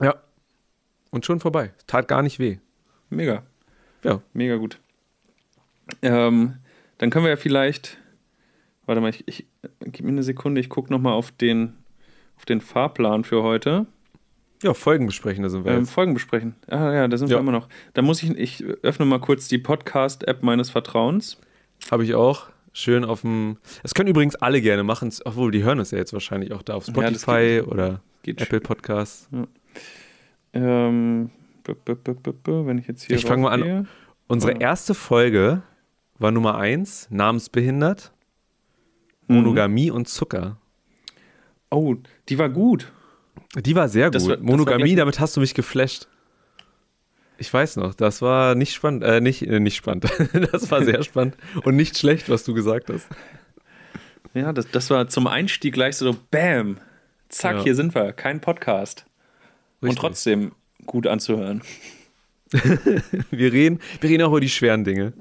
[0.00, 0.14] Ja.
[1.10, 1.72] Und schon vorbei.
[1.86, 2.58] Tat gar nicht weh.
[3.10, 3.42] Mega.
[4.04, 4.22] Ja.
[4.32, 4.78] Mega gut.
[6.02, 6.56] Ähm,
[6.98, 7.98] dann können wir ja vielleicht.
[8.86, 9.46] Warte mal, ich, ich
[9.80, 11.74] gib mir eine Sekunde, ich gucke nochmal auf den,
[12.36, 13.86] auf den Fahrplan für heute.
[14.62, 15.90] Ja, Folgen besprechen, da sind wir Ähm, jetzt.
[15.90, 16.56] Folgen besprechen.
[16.68, 17.36] Ah ja, da sind Ja.
[17.36, 17.68] wir immer noch.
[17.94, 21.38] Da muss ich, ich öffne mal kurz die Podcast-App meines Vertrauens.
[21.90, 22.48] Habe ich auch.
[22.72, 23.58] Schön auf dem.
[23.82, 26.74] Das können übrigens alle gerne machen, obwohl die hören es ja jetzt wahrscheinlich auch da
[26.74, 29.28] auf Ja, Spotify geht- oder Geht Apple Podcasts.
[30.52, 31.30] Ähm,
[31.64, 33.16] b- b- wenn ich jetzt hier.
[33.16, 33.88] Ich fang mal an.
[34.26, 34.58] Unsere Ja.
[34.60, 35.62] erste Folge
[36.18, 38.12] war Nummer eins, namensbehindert,
[39.28, 39.36] Mhm.
[39.36, 40.58] Monogamie und Zucker.
[41.70, 41.94] Oh,
[42.28, 42.90] die war gut.
[43.56, 44.28] Die war sehr gut.
[44.28, 46.06] war- Monogamie, damit hast du mich geflasht.
[47.40, 50.06] Ich weiß noch, das war nicht spannend, äh, nicht, äh, nicht spannend.
[50.52, 53.06] das war sehr spannend und nicht schlecht, was du gesagt hast.
[54.34, 56.78] Ja, das, das war zum Einstieg gleich so, bam,
[57.28, 57.62] zack, Ja.
[57.62, 59.06] hier sind wir, kein Podcast.
[59.80, 60.00] Und Richtig.
[60.00, 60.52] trotzdem
[60.86, 61.62] gut anzuhören.
[63.30, 65.12] Wir reden, wir reden auch über die schweren Dinge.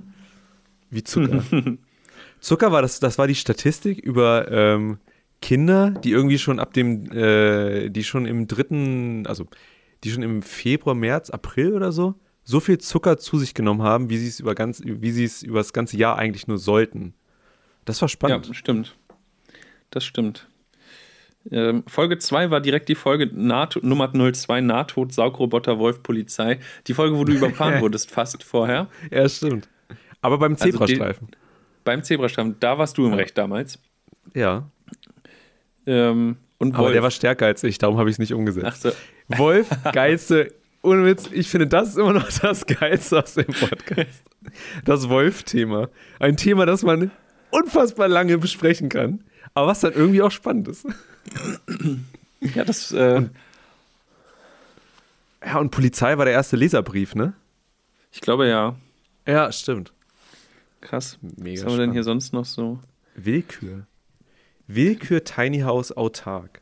[0.89, 1.43] Wie Zucker.
[2.39, 4.97] Zucker war das, das war die Statistik über ähm,
[5.41, 9.47] Kinder, die irgendwie schon ab dem, äh, die schon im dritten, also
[10.03, 14.09] die schon im Februar, März, April oder so, so viel Zucker zu sich genommen haben,
[14.09, 17.13] wie sie es über ganz, wie sie es über das ganze Jahr eigentlich nur sollten.
[17.85, 18.47] Das war spannend.
[18.47, 18.95] Ja, stimmt.
[19.91, 20.47] Das stimmt.
[21.49, 26.59] Ähm, Folge 2 war direkt die Folge Naht Nummer 02, Nahtod, Saugroboter, Wolf, Polizei.
[26.87, 28.89] Die Folge, wo du überfahren wurdest, fast vorher.
[29.11, 29.69] Ja, stimmt.
[30.21, 31.29] Aber beim Also die- Zebrastreifen.
[31.85, 33.79] Beim Zebrastreifen, da warst du im Recht damals.
[34.33, 34.69] ja.
[35.87, 36.93] Ähm, und Aber Wolf.
[36.93, 38.81] der war stärker als ich, darum habe ich es nicht umgesetzt.
[38.83, 38.91] So.
[39.29, 44.23] Wolf, geilste, ohne Witz, ich finde, das ist immer noch das Geilste aus dem Podcast.
[44.85, 45.89] Das Wolf-Thema.
[46.19, 47.11] Ein Thema, das man
[47.51, 49.23] unfassbar lange besprechen kann,
[49.53, 50.85] aber was dann irgendwie auch spannend ist.
[52.41, 52.91] Ja, das.
[52.91, 53.23] Äh,
[55.45, 57.33] Ja, und Polizei war der erste Leserbrief, ne?
[58.11, 58.75] ich glaube ja.
[59.27, 59.93] Ja, stimmt.
[60.81, 61.17] Krass.
[61.21, 62.79] Mega Was haben wir denn hier sonst noch so?
[63.15, 63.85] Willkür.
[64.67, 66.61] Willkür Tiny House autark.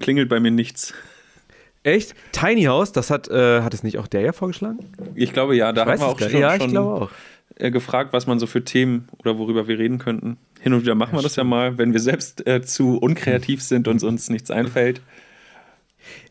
[0.00, 0.94] Klingelt bei mir nichts.
[1.82, 2.14] Echt?
[2.32, 4.78] Tiny House, das hat, äh, hat es nicht auch der ja vorgeschlagen?
[5.14, 6.40] Ich glaube ja, da haben wir auch schon.
[6.40, 7.10] Ja, ich schon auch.
[7.56, 10.36] äh, gefragt, was man so für Themen oder worüber wir reden könnten.
[10.60, 13.86] Hin und wieder machen wir das ja mal, wenn wir selbst äh, zu unkreativ sind
[13.88, 15.00] und uns nichts einfällt.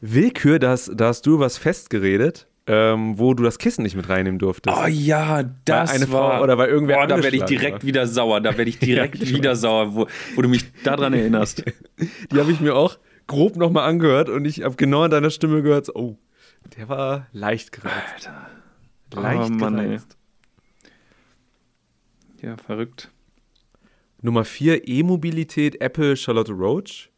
[0.01, 4.09] Willkür, da hast, da hast du was festgeredet, ähm, wo du das Kissen nicht mit
[4.09, 4.75] reinnehmen durftest.
[4.75, 7.83] Oh ja, das eine Frau war, oder weil irgendwer Boah, da werde ich direkt war.
[7.83, 8.41] wieder sauer.
[8.41, 11.63] Da werde ich direkt ich wieder sauer, wo, wo du mich daran erinnerst.
[12.31, 12.97] Die habe ich mir auch
[13.27, 16.17] grob nochmal angehört und ich habe genau an deiner Stimme gehört, oh,
[16.77, 18.29] der war leicht gereizt.
[18.29, 18.49] Alter.
[19.21, 19.85] Leicht Oh, Mann, ey.
[19.87, 20.17] gereizt.
[22.41, 23.11] Ja, verrückt.
[24.21, 27.09] Nummer 4, E-Mobilität, Apple, Charlotte Roach.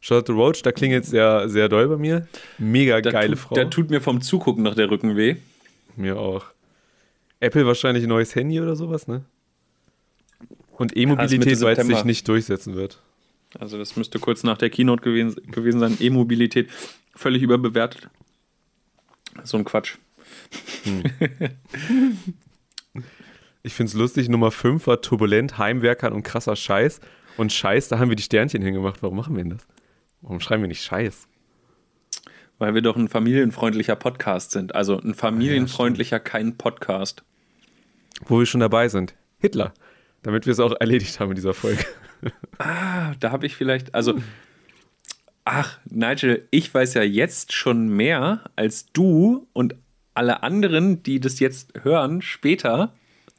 [0.00, 2.28] Charlotte Roach, da klingelt es sehr, sehr doll bei mir.
[2.58, 3.54] Mega Da geile tut, Frau.
[3.56, 5.36] Da tut mir vom Zugucken noch der Rücken weh.
[5.96, 6.44] mir auch.
[7.40, 9.24] Apple wahrscheinlich ein neues Handy oder sowas, ne?
[10.72, 13.00] Und E-Mobilität, weil es sich nicht durchsetzen wird.
[13.58, 15.96] Also das müsste kurz nach der Keynote gewesen, gewesen sein.
[16.00, 16.68] E-Mobilität
[17.14, 18.08] völlig überbewertet.
[19.44, 19.96] So ein Quatsch.
[23.64, 27.00] Ich finde es lustig, Nummer 5 war turbulent, Heimwerkern und krasser Scheiß.
[27.36, 29.02] Und Scheiß, da haben wir die Sternchen hingemacht.
[29.02, 29.66] Warum machen wir denn das?
[30.22, 31.28] Warum schreiben wir nicht Scheiß?
[32.58, 34.74] Weil wir doch ein familienfreundlicher Podcast sind.
[34.74, 37.22] Also ein familienfreundlicher kein Podcast.
[38.26, 39.14] Wo wir schon dabei sind.
[39.38, 39.72] Hitler.
[40.22, 41.84] Damit wir es auch erledigt haben in dieser Folge.
[42.58, 44.20] Ah, da habe ich vielleicht, also,
[45.44, 49.76] ach, Nigel, ich weiß ja jetzt schon mehr als du und
[50.14, 52.92] alle anderen, die das jetzt hören, später.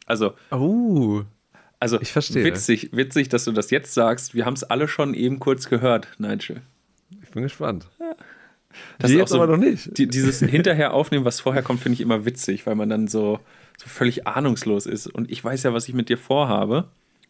[0.06, 1.24] Also, Oh.
[1.80, 2.44] Also Ich verstehe.
[2.44, 4.34] witzig, witzig, dass du das jetzt sagst.
[4.36, 6.62] Wir haben es alle schon eben kurz gehört, Nigel.
[7.24, 7.88] Ich bin gespannt.
[9.00, 9.98] Das Wir ist auch so, aber noch nicht.
[9.98, 13.40] Die, dieses hinterher aufnehmen, was vorher kommt, finde ich immer witzig, weil man dann so,
[13.78, 15.08] so völlig ahnungslos ist.
[15.08, 16.90] Und ich weiß ja, was ich mit dir vorhabe.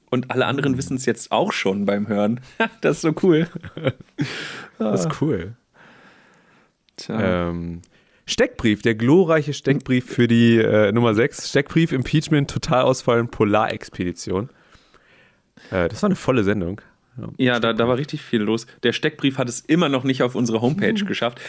[0.09, 2.39] Und alle anderen wissen es jetzt auch schon beim Hören.
[2.81, 3.47] das ist so cool.
[4.79, 5.55] Das ist cool.
[6.95, 7.49] Tja.
[7.49, 7.81] Ähm,
[8.29, 11.49] Steckbrief, der glorreiche Steckbrief für die äh, Nummer 6.
[11.49, 14.49] Steckbrief, Impeachment, Totalausfall und Polarexpedition.
[15.71, 16.79] Äh, das war eine volle Sendung.
[17.37, 18.67] Ja, da, da war richtig viel los.
[18.83, 21.41] Der Steckbrief hat es immer noch nicht auf unsere Homepage geschafft.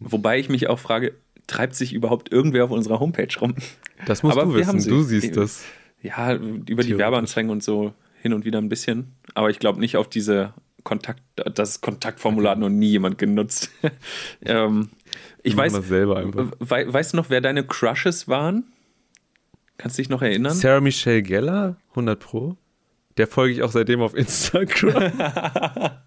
[0.00, 1.14] Wobei ich mich auch frage,
[1.46, 3.54] treibt sich überhaupt irgendwer auf unserer Homepage rum?
[4.06, 4.80] Das musst Aber du wissen.
[4.80, 4.90] sie.
[4.90, 5.64] Du siehst das.
[6.02, 6.98] Ja, über die.
[6.98, 9.12] Werbeanzeigen und so hin und wieder ein bisschen.
[9.34, 13.70] Aber ich glaube nicht auf diese Kontakt, das Kontaktformular hat noch nie jemand genutzt.
[14.44, 14.90] ähm,
[15.42, 18.64] ich weiß, we weißt du noch, wer deine Crushes waren?
[19.76, 20.52] Kannst du dich noch erinnern?
[20.54, 22.56] Sarah Michelle Geller, 100 Pro.
[23.16, 25.12] Der folge ich auch seitdem auf Instagram.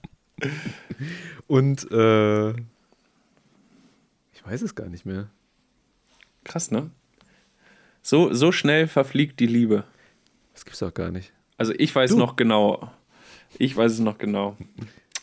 [1.48, 5.30] Und äh, ich weiß es gar nicht mehr.
[6.44, 6.90] Krass, ne?
[8.02, 9.84] So, so schnell verfliegt die Liebe.
[10.54, 11.34] Das gibt's auch gar nicht.
[11.58, 12.18] Also ich weiß Du.
[12.18, 12.92] noch genau.
[13.58, 14.58] Ich weiß es noch genau.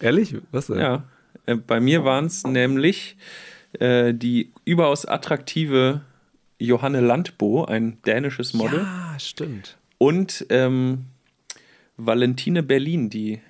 [0.01, 0.37] Ehrlich?
[0.53, 0.79] Was denn?
[0.79, 1.05] Ja.
[1.47, 3.17] Äh, bei mir waren es nämlich
[3.81, 6.03] äh, die überaus attraktive
[6.59, 9.77] Johanne Landbo, ein dänisches Model, Ja, stimmt.
[9.99, 11.07] und ähm,
[11.97, 13.41] Valentine Berlin, die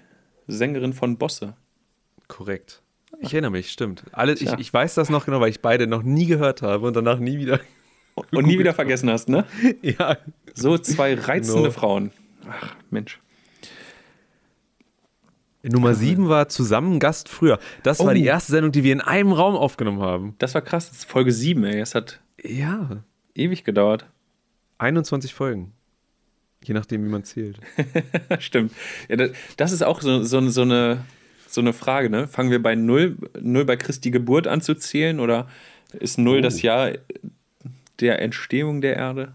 [0.47, 1.55] Sängerin von Bosse.
[2.29, 2.83] Korrekt.
[3.21, 4.05] Ich erinnere mich, stimmt.
[4.13, 6.97] Alle, ich, ich weiß das noch genau, weil ich beide noch nie gehört habe und
[6.97, 7.61] danach nie wieder.
[8.33, 9.45] Und nie wieder vergessen hast, ne?
[9.83, 10.17] ja.
[10.55, 11.71] So zwei reizende Genau.
[11.73, 12.11] Frauen.
[12.49, 13.19] Ach, Mensch.
[15.73, 17.59] Nummer 7 war zusammen Gast früher.
[17.83, 18.15] Das war Oh.
[18.15, 20.35] die erste Sendung, die wir in einem Raum aufgenommen haben.
[20.39, 20.89] Das war krass.
[20.89, 21.81] Das ist Folge 7, ey.
[21.81, 23.03] Es hat Ja.
[23.35, 24.07] ewig gedauert.
[24.79, 25.73] 21 Folgen.
[26.63, 27.59] Je nachdem, wie man zählt.
[28.39, 28.73] Stimmt.
[29.09, 31.05] Ja, das, das ist auch so, so, so, eine,
[31.47, 32.27] so eine Frage, ne?
[32.29, 35.49] Fangen wir bei Null, Null bei Christi Geburt an zu zählen oder
[35.93, 36.41] ist Null Oh.
[36.43, 36.93] das Jahr
[38.01, 39.33] der Entstehung der Erde?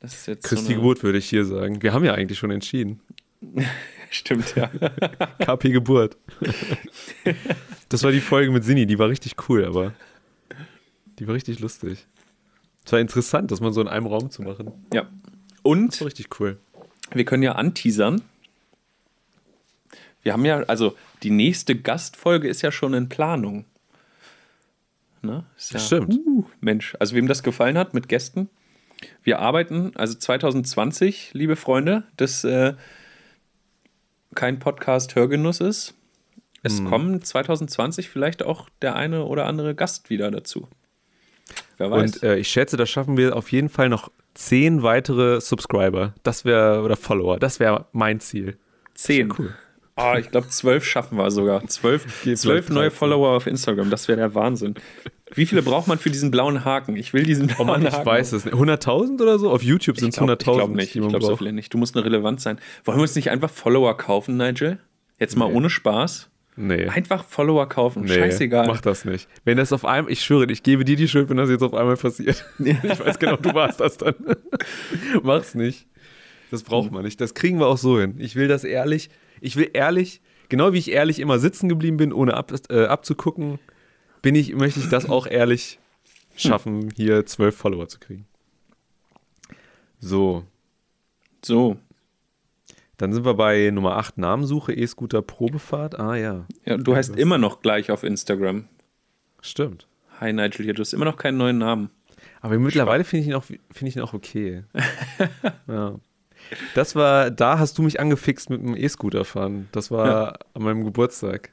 [0.00, 1.82] Das ist jetzt Christi so eine, Geburt würde ich hier sagen.
[1.82, 3.00] Wir haben ja eigentlich schon entschieden.
[4.10, 4.66] Stimmt, ja.
[5.38, 6.16] KP Geburt.
[7.88, 9.92] das war die Folge mit Sini, die war richtig cool, aber
[11.18, 12.06] die war richtig lustig.
[12.84, 14.72] Es war interessant, das mal so in einem Raum zu machen.
[14.92, 15.02] ja.
[15.02, 16.58] Das Und war richtig cool.
[17.12, 18.22] wir können ja anteasern.
[20.22, 23.64] Wir haben ja, also die nächste Gastfolge ist ja schon in Planung.
[25.22, 25.44] Ne?
[25.56, 26.14] Ist ja, Stimmt.
[26.14, 28.48] Uh, Mensch, also wem das gefallen hat mit Gästen.
[29.22, 32.74] Wir arbeiten, also 2020, liebe Freunde, das äh,
[34.34, 35.94] kein Podcast Hörgenuss ist.
[36.62, 40.68] Es kommen 2020 vielleicht auch der eine oder andere Gast wieder dazu.
[41.78, 42.16] Wer weiß.
[42.16, 46.14] Und äh, ich schätze, da schaffen wir auf jeden Fall noch zehn weitere Subscriber.
[46.24, 47.38] Das wäre, oder Follower.
[47.38, 48.58] Das wäre mein Ziel.
[48.94, 49.32] Zehn.
[49.36, 49.54] Cool.
[50.00, 51.66] Oh, ich glaube, zwölf schaffen wir sogar.
[51.66, 52.06] Zwölf,
[52.36, 52.96] zwölf neue 13.
[52.98, 53.90] Follower auf Instagram.
[53.90, 54.74] Das wäre der Wahnsinn.
[55.34, 56.96] Wie viele braucht man für diesen blauen Haken?
[56.96, 58.06] Ich will diesen blauen Oh Mann, ich Haken.
[58.06, 58.54] weiß es nicht.
[58.54, 59.50] 100.000 oder so?
[59.50, 60.54] Auf YouTube sind Ich es glaube 100.000.
[60.56, 60.94] glaub nicht.
[60.94, 61.74] die Ich glaube so viele nicht.
[61.74, 62.58] Du musst eine Relevanz sein.
[62.84, 64.78] Wollen wir uns nicht einfach Follower kaufen, Nigel?
[65.18, 65.54] Jetzt mal Nee.
[65.56, 66.30] ohne Spaß.
[66.60, 66.88] Nee.
[66.88, 68.02] Einfach Follower kaufen.
[68.04, 68.66] Nee, Scheißegal.
[68.66, 69.28] mach das nicht.
[69.44, 71.74] Wenn das auf einmal, ich schwöre, ich gebe dir die Schuld, wenn das jetzt auf
[71.74, 72.44] einmal passiert.
[72.58, 74.14] Ich weiß genau, du warst das dann.
[75.22, 75.86] Mach's nicht.
[76.50, 77.20] Das braucht man nicht.
[77.20, 78.14] Das kriegen wir auch so hin.
[78.18, 82.12] Ich will das ehrlich, ich will ehrlich, genau wie ich ehrlich immer sitzen geblieben bin,
[82.12, 83.58] ohne ab, äh, abzugucken,
[84.22, 85.78] bin ich, möchte ich das auch ehrlich
[86.36, 88.26] schaffen, hier zwölf Follower zu kriegen.
[90.00, 90.44] So,
[91.44, 91.76] So.
[92.96, 95.98] dann sind wir bei Nummer 8, Namensuche, E-Scooter, Probefahrt.
[95.98, 97.16] Ah ja, Ja, du heißt was.
[97.18, 98.68] immer noch gleich auf Instagram.
[99.40, 99.86] stimmt.
[100.20, 100.74] Hi Nigel hier.
[100.74, 101.90] Du hast immer noch keinen neuen Namen.
[102.40, 104.64] Aber mittlerweile finde ich ihn auch, finde ich ihn auch okay.
[105.68, 105.94] ja.
[106.74, 109.68] Das war, da hast du mich angefixt mit dem E-Scooter fahren.
[109.72, 111.50] Das war an meinem Geburtstag.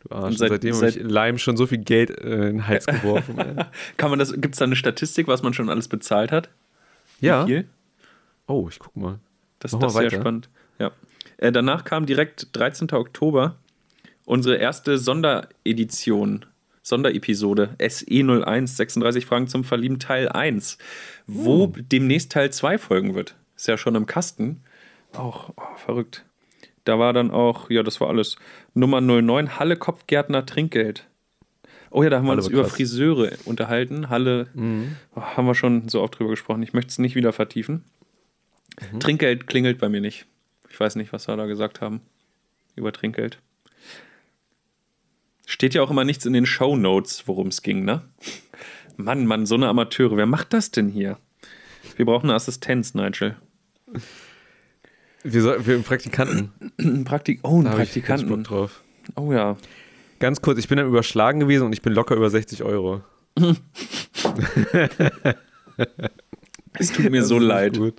[0.00, 0.26] Du Arsch.
[0.32, 2.86] Und seit- Seitdem habe seit- ich Leim schon so viel Geld äh, in den Hals
[2.86, 3.36] geworfen.
[3.96, 6.48] Kann man das, gibt es da eine Statistik, was man schon alles bezahlt hat?
[7.20, 7.44] Wie ja.
[7.46, 7.66] viel?
[8.46, 9.18] Oh, ich guck mal.
[9.58, 10.20] Das, das ist mal sehr weiter.
[10.20, 10.48] spannend.
[10.78, 10.90] Ja.
[11.36, 12.90] Äh, danach kam direkt 13.
[12.92, 13.56] Oktober
[14.24, 16.46] unsere erste Sonderedition,
[16.82, 20.78] Sonderepisode SE01, 36 Fragen zum Verlieben Teil 1,
[21.26, 23.34] wo demnächst Teil 2 folgen wird.
[23.60, 24.62] Ist ja schon im Kasten.
[25.12, 26.24] Auch oh, verrückt.
[26.84, 28.36] Da war dann auch, ja, das war alles.
[28.72, 31.06] Nummer 09, Halle Kopfgärtner Trinkgeld.
[31.90, 32.72] Oh ja, da haben wir Halle uns über krass.
[32.72, 34.08] Friseure unterhalten.
[34.08, 34.46] Halle,
[35.14, 36.62] oh, haben wir schon so oft drüber gesprochen.
[36.62, 37.84] Ich möchte es nicht wieder vertiefen.
[38.98, 40.24] Trinkgeld klingelt bei mir nicht.
[40.70, 42.00] Ich weiß nicht, was wir da gesagt haben
[42.76, 43.40] über Trinkgeld.
[45.44, 48.08] Steht ja auch immer nichts in den Shownotes, worum es ging, ne?
[48.96, 50.16] Mann, Mann, so eine Amateure.
[50.16, 51.18] Wer macht das denn hier?
[51.96, 53.36] Wir brauchen eine Assistenz, Nigel.
[55.22, 56.52] Wir, soll, wir Praktikanten.
[57.04, 58.44] Praktik oh, ein Da hab ich Bock Praktikanten.
[58.44, 58.82] drauf.
[59.16, 59.56] Oh ja.
[60.18, 63.02] Ganz kurz, ich bin am Überschlagen gewesen und ich bin locker über 60 Euro.
[66.78, 67.78] Es tut mir Das so leid.
[67.78, 67.94] Gut.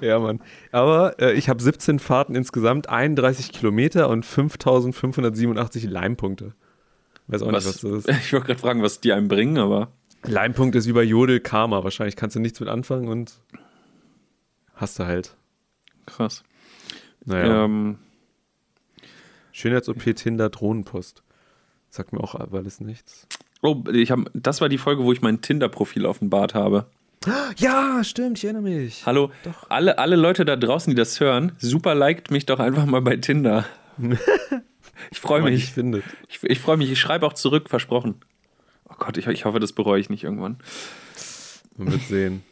[0.00, 0.40] Ja, Mann.
[0.72, 6.54] Aber äh, ich habe 17 Fahrten insgesamt, 31 Kilometer und 5587 Leimpunkte.
[7.26, 8.26] Weiß auch Was, nicht, was das ist.
[8.26, 9.88] ich wollte gerade fragen, was die einem bringen, aber
[10.22, 11.82] Leimpunkt ist wie bei Jodel Karma.
[11.84, 13.32] Wahrscheinlich kannst du nichts mit anfangen und
[14.74, 15.36] hast du halt.
[16.06, 16.42] krass.
[17.24, 17.64] Naja.
[17.64, 17.98] Ähm,
[19.52, 21.22] Schönheits-OP Tinder Drohnenpost.
[21.88, 23.26] Sagt mir auch alles nichts.
[23.62, 26.86] oh, ich hab, das war die Folge, wo ich mein Tinder-Profil offenbart habe.
[27.56, 29.06] Ja, stimmt, ich erinnere mich.
[29.06, 29.30] Hallo,
[29.70, 33.16] alle, alle Leute da draußen, die das hören, super liked mich doch einfach mal bei
[33.16, 33.64] Tinder.
[35.10, 35.72] Ich freue mich.
[35.72, 36.04] findet.
[36.28, 38.16] Ich, ich freue mich, ich schreibe auch zurück, versprochen.
[38.88, 40.58] Oh Gott, ich, ich hoffe, das bereue ich nicht irgendwann.
[41.76, 42.42] Man wird sehen.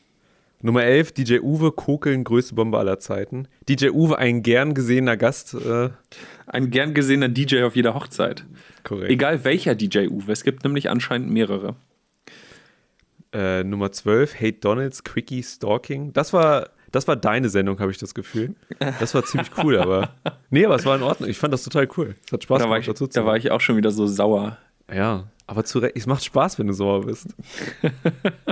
[0.64, 3.48] Nummer 11, DJ Uwe, Kokeln, größte Bombe aller Zeiten.
[3.68, 5.54] DJ Uwe, ein gern gesehener Gast.
[5.54, 5.90] Äh,
[6.46, 8.44] Ein gern gesehener DJ auf jeder Hochzeit.
[8.84, 9.10] korrekt.
[9.10, 11.74] Egal welcher DJ Uwe, es gibt nämlich anscheinend mehrere.
[13.32, 16.12] Äh, Nummer 12, Hate Donalds, Quickie, Stalking.
[16.12, 18.54] Das war, das war deine Sendung, habe ich das Gefühl.
[19.00, 20.14] Das war ziemlich cool, aber.
[20.50, 21.30] Nee, aber es war in Ordnung.
[21.30, 22.14] Ich fand das total cool.
[22.26, 23.90] Es hat Spaß Da war, gemacht, ich, dazu zu da war ich auch schon wieder
[23.90, 24.58] so sauer.
[24.94, 27.34] Ja, aber zu Recht, es macht Spaß, wenn du sauer bist.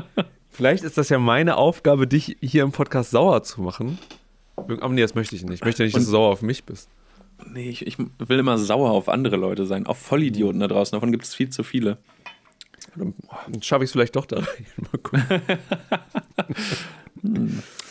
[0.60, 3.98] Vielleicht ist das ja meine Aufgabe, dich hier im Podcast sauer zu machen.
[4.56, 5.60] Aber nee, das möchte ich nicht.
[5.60, 6.90] Ich möchte nicht, dass du sauer auf mich bist.
[7.46, 9.86] Nee, ich, ich will immer sauer auf andere Leute sein.
[9.86, 10.94] Auf Vollidioten da draußen.
[10.94, 11.96] Davon gibt es viel zu viele.
[12.94, 13.14] Dann
[13.62, 14.66] schaffe ich es vielleicht doch da rein.
[14.92, 15.22] Mal gucken.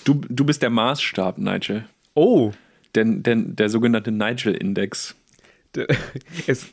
[0.03, 1.85] Du, du bist der Maßstab, Nigel.
[2.13, 2.51] Oh,
[2.93, 5.15] Denn, denn der sogenannte Nigel-Index.
[6.45, 6.67] Es,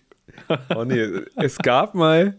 [0.75, 1.07] oh nee,
[1.37, 2.37] es gab mal,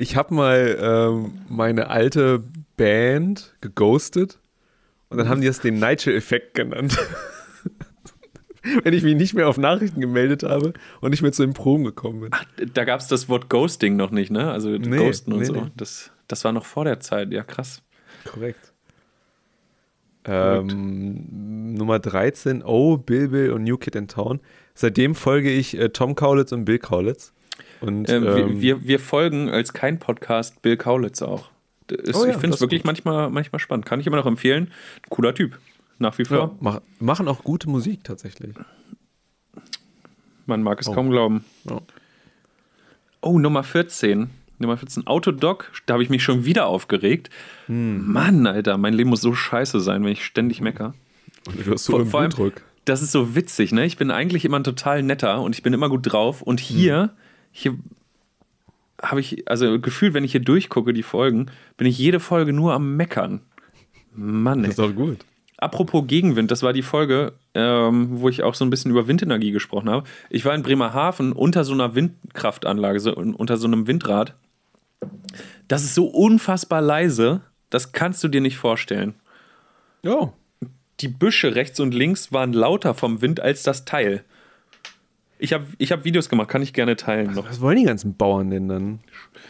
[0.00, 2.42] ich habe mal ähm, meine alte
[2.76, 4.38] Band geghostet
[5.10, 6.96] und dann haben die das den Nigel-Effekt genannt.
[8.84, 11.84] Wenn ich mich nicht mehr auf Nachrichten gemeldet habe und nicht mehr zu den Proben
[11.84, 12.30] gekommen bin.
[12.74, 14.50] Da gab es das Wort Ghosting noch nicht, ne?
[14.50, 15.52] Also Nee, Ghosten und nee, so.
[15.54, 15.70] nee.
[15.76, 17.82] Das, das war noch vor der Zeit, ja krass.
[18.24, 18.72] Korrekt.
[20.24, 24.40] Ähm, Nummer 13, Oh, Bill Bill und New Kid in Town.
[24.74, 27.32] Seitdem folge ich äh, Tom Kaulitz und Bill Kaulitz.
[27.80, 31.50] Und, Ähm, ähm, wir, wir, folgen als kein Podcast Bill Kaulitz auch.
[31.90, 33.86] Ist, Oh ja, ich finde es wirklich manchmal, manchmal spannend.
[33.86, 34.70] Kann ich immer noch empfehlen.
[35.08, 35.58] Cooler Typ.
[35.98, 36.36] Nach wie vor.
[36.38, 38.54] ja, mach, machen auch gute Musik tatsächlich.
[40.46, 40.92] Man mag es Oh.
[40.94, 41.44] kaum glauben.
[41.64, 41.80] Ja.
[43.20, 44.30] Oh, Nummer 14.
[44.58, 45.70] Nummer 14, Autodoc.
[45.86, 47.30] Da habe ich mich schon wieder aufgeregt.
[47.66, 48.12] Hm.
[48.12, 50.94] Mann, Alter, mein Leben muss so scheiße sein, wenn ich ständig mecker.
[51.46, 52.52] Und du hast so Vor- einen vor allem-.
[52.84, 53.84] Das ist so witzig, ne?
[53.84, 56.42] Ich bin eigentlich immer ein total netter und ich bin immer gut drauf.
[56.42, 57.10] Und hier,
[57.52, 57.76] hier
[59.02, 62.74] habe ich, also gefühlt, wenn ich hier durchgucke, die Folgen, bin ich jede Folge nur
[62.74, 63.40] am Meckern.
[64.12, 64.84] Mann, Das ey.
[64.84, 65.18] ist auch gut.
[65.56, 69.50] Apropos Gegenwind, das war die Folge, ähm, wo ich auch so ein bisschen über Windenergie
[69.50, 70.06] gesprochen habe.
[70.30, 74.34] Ich war in Bremerhaven unter so einer Windkraftanlage, so, unter so einem Windrad.
[75.68, 79.14] Das ist so unfassbar leise, das kannst du dir nicht vorstellen.
[80.02, 80.32] Ja.
[81.00, 84.24] Die Büsche rechts und links waren lauter vom Wind als das Teil.
[85.40, 87.48] Ich habe ich hab Videos gemacht, kann ich gerne teilen noch.
[87.48, 89.00] Was wollen die ganzen Bauern denn dann?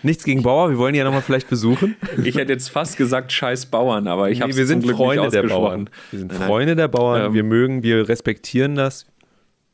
[0.03, 1.97] Nichts gegen Bauer, wir wollen die ja nochmal vielleicht besuchen.
[2.25, 5.43] Ich hätte jetzt fast gesagt, scheiß Bauern, aber ich habe Nee, wir sind Freunde der.
[5.43, 5.91] Bauern.
[6.11, 6.33] Wir sind.
[6.33, 7.35] Freunde der Bauern, Ähm.
[7.35, 9.07] wir mögen, wir respektieren das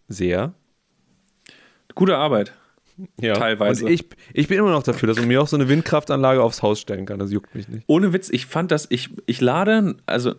[0.09, 0.55] sehr.
[1.95, 2.53] Gute Arbeit.
[3.21, 3.35] Ja.
[3.35, 3.85] Teilweise.
[3.85, 6.63] Und ich, ich bin immer noch dafür, dass man mir auch so eine Windkraftanlage aufs
[6.63, 7.19] Haus stellen kann.
[7.19, 7.85] Das juckt mich nicht.
[7.87, 10.35] Ohne Witz, ich fand das, ich, ich lade, also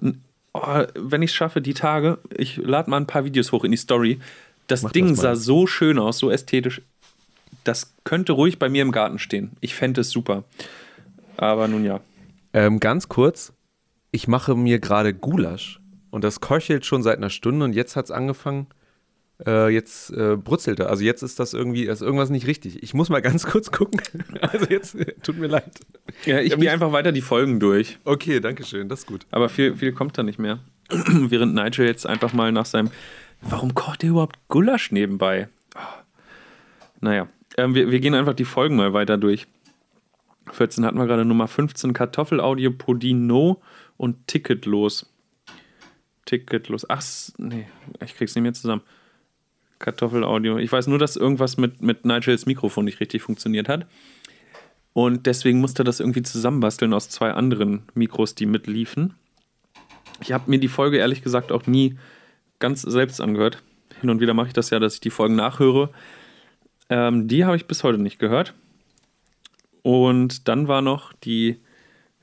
[0.53, 3.71] oh, wenn ich es schaffe, die Tage, ich lade mal ein paar Videos hoch in
[3.71, 4.19] die Story.
[4.67, 6.81] Das Mach Ding das sah so schön aus, so ästhetisch.
[7.63, 9.51] Das könnte ruhig bei mir im Garten stehen.
[9.61, 10.43] Ich fände es super.
[11.37, 12.01] Aber nun ja.
[12.53, 13.53] Ähm, ganz kurz,
[14.11, 18.05] ich mache mir gerade Gulasch und das köchelt schon seit einer Stunde und jetzt hat
[18.05, 18.67] es angefangen,
[19.45, 20.89] äh, jetzt äh, brutzelt er.
[20.89, 22.81] Also jetzt ist das irgendwie, ist irgendwas nicht richtig.
[22.81, 24.01] Ich muss mal ganz kurz gucken.
[24.41, 25.71] Also jetzt, tut mir leid.
[26.25, 27.99] ja ich gehe einfach weiter die Folgen durch.
[28.03, 29.25] Okay, danke schön, das ist gut.
[29.31, 30.59] Aber viel, viel kommt da nicht mehr.
[30.89, 32.89] während Nigel jetzt einfach mal nach seinem.
[33.41, 35.49] Warum kocht er überhaupt Gulasch nebenbei?
[35.75, 35.79] Oh.
[37.01, 37.27] Naja,
[37.57, 39.47] ähm, wir, wir gehen einfach die Folgen mal weiter durch.
[40.51, 43.61] 14 hatten wir gerade Nummer 15, Kartoffelaudio, Podino
[43.97, 45.11] und Ticketlos.
[46.25, 46.89] Ticketlos.
[46.89, 47.03] Ach,
[47.37, 47.67] nee,
[48.03, 48.81] ich krieg's nicht mehr zusammen.
[49.79, 50.57] Kartoffelaudio.
[50.57, 53.85] Ich weiß nur, dass irgendwas mit, mit Nigels Mikrofon nicht richtig funktioniert hat.
[54.93, 59.13] Und deswegen musste er das irgendwie zusammenbasteln aus zwei anderen Mikros, die mitliefen.
[60.21, 61.97] Ich habe mir die Folge ehrlich gesagt auch nie
[62.59, 63.61] ganz selbst angehört.
[64.01, 65.89] Hin und wieder mache ich das ja, dass ich die Folgen nachhöre.
[66.89, 68.53] Ähm, die habe ich bis heute nicht gehört.
[69.81, 71.59] Und dann war noch die,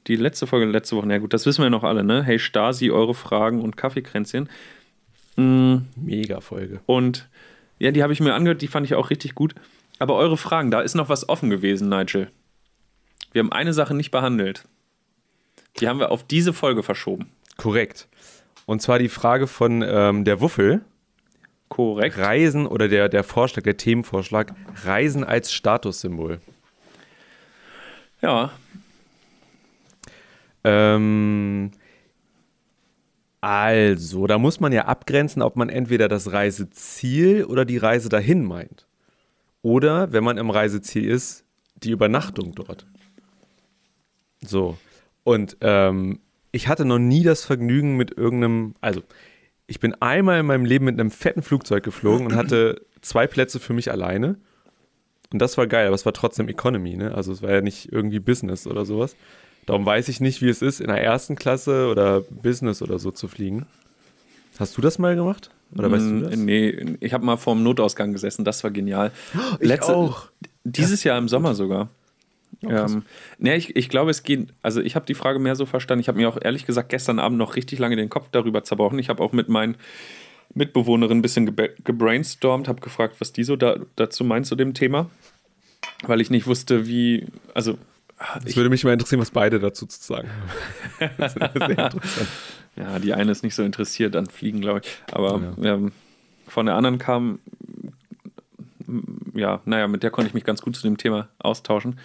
[0.06, 1.08] die letzte Folge letzte Woche.
[1.08, 2.22] Ja gut, das wissen wir noch alle, ne?
[2.22, 4.48] Hey Stasi, eure Fragen und Kaffeekränzchen.
[5.36, 5.86] Mhm.
[5.96, 6.80] Mega Folge.
[6.86, 7.28] Und
[7.78, 9.54] ja, die habe ich mir angehört, die fand ich auch richtig gut.
[9.98, 12.30] Aber eure Fragen, da ist noch was offen gewesen, Nigel.
[13.32, 14.64] Wir haben eine Sache nicht behandelt.
[15.80, 17.30] Die haben wir auf diese Folge verschoben.
[17.56, 18.08] Korrekt.
[18.66, 20.84] Und zwar die Frage von ähm, der Wuffel.
[21.68, 22.18] Korrekt.
[22.18, 24.54] Reisen oder der, der Vorschlag, der Themenvorschlag,
[24.84, 26.40] Reisen als Statussymbol.
[28.22, 28.52] Ja.
[30.62, 31.72] Ähm,
[33.40, 38.44] also, da muss man ja abgrenzen, ob man entweder das Reiseziel oder die Reise dahin
[38.44, 38.86] meint.
[39.60, 41.44] Oder, wenn man im Reiseziel ist,
[41.74, 42.86] die Übernachtung dort.
[44.40, 44.78] So.
[45.24, 46.20] Und ähm,
[46.54, 49.02] ich hatte noch nie das Vergnügen mit irgendeinem, also
[49.66, 53.58] ich bin einmal in meinem Leben mit einem fetten Flugzeug geflogen und hatte zwei Plätze
[53.58, 54.36] für mich alleine.
[55.32, 57.12] Und das war geil, aber es war trotzdem Economy, ne?
[57.12, 59.16] Also es war ja nicht irgendwie Business oder sowas.
[59.66, 63.10] Darum weiß ich nicht, wie es ist, in der ersten Klasse oder Business oder so
[63.10, 63.66] zu fliegen.
[64.56, 65.50] Hast du das mal gemacht?
[65.76, 66.36] Oder weißt du das?
[66.36, 69.10] Nee, ich habe mal vor dem Notausgang gesessen, das war genial.
[69.58, 70.28] Ich Letzte, auch.
[70.62, 71.88] Dieses Jahr im Sommer sogar.
[72.62, 73.02] Oh, ähm,
[73.38, 76.00] nee, ich, ich glaube, es geht, also ich habe die Frage mehr so verstanden.
[76.00, 78.98] Ich habe mir auch ehrlich gesagt gestern Abend noch richtig lange den Kopf darüber zerbrochen.
[78.98, 79.76] Ich habe auch mit meinen
[80.54, 85.10] Mitbewohnerinnen ein bisschen gebrainstormt, habe gefragt, was die so da, dazu meint zu dem Thema.
[86.02, 87.78] Weil ich nicht wusste, wie, also.
[88.44, 90.28] Es würde mich mal interessieren, was beide dazu zu sagen
[91.00, 91.20] haben.
[92.76, 95.02] ja, die eine ist nicht so interessiert an Fliegen, glaube ich.
[95.12, 95.74] Aber ja.
[95.74, 95.92] ähm,
[96.46, 97.40] von der anderen kam,
[99.34, 101.98] ja, naja, mit der konnte ich mich ganz gut zu dem Thema austauschen.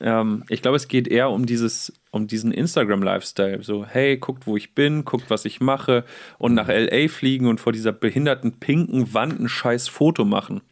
[0.00, 3.62] Ähm, ich glaube, es geht eher um dieses, um diesen Instagram-Lifestyle.
[3.62, 6.04] So, hey, guckt, wo ich bin, guckt, was ich mache
[6.38, 10.62] und nach LA fliegen und vor dieser behinderten pinken Wand ein scheiß Foto machen.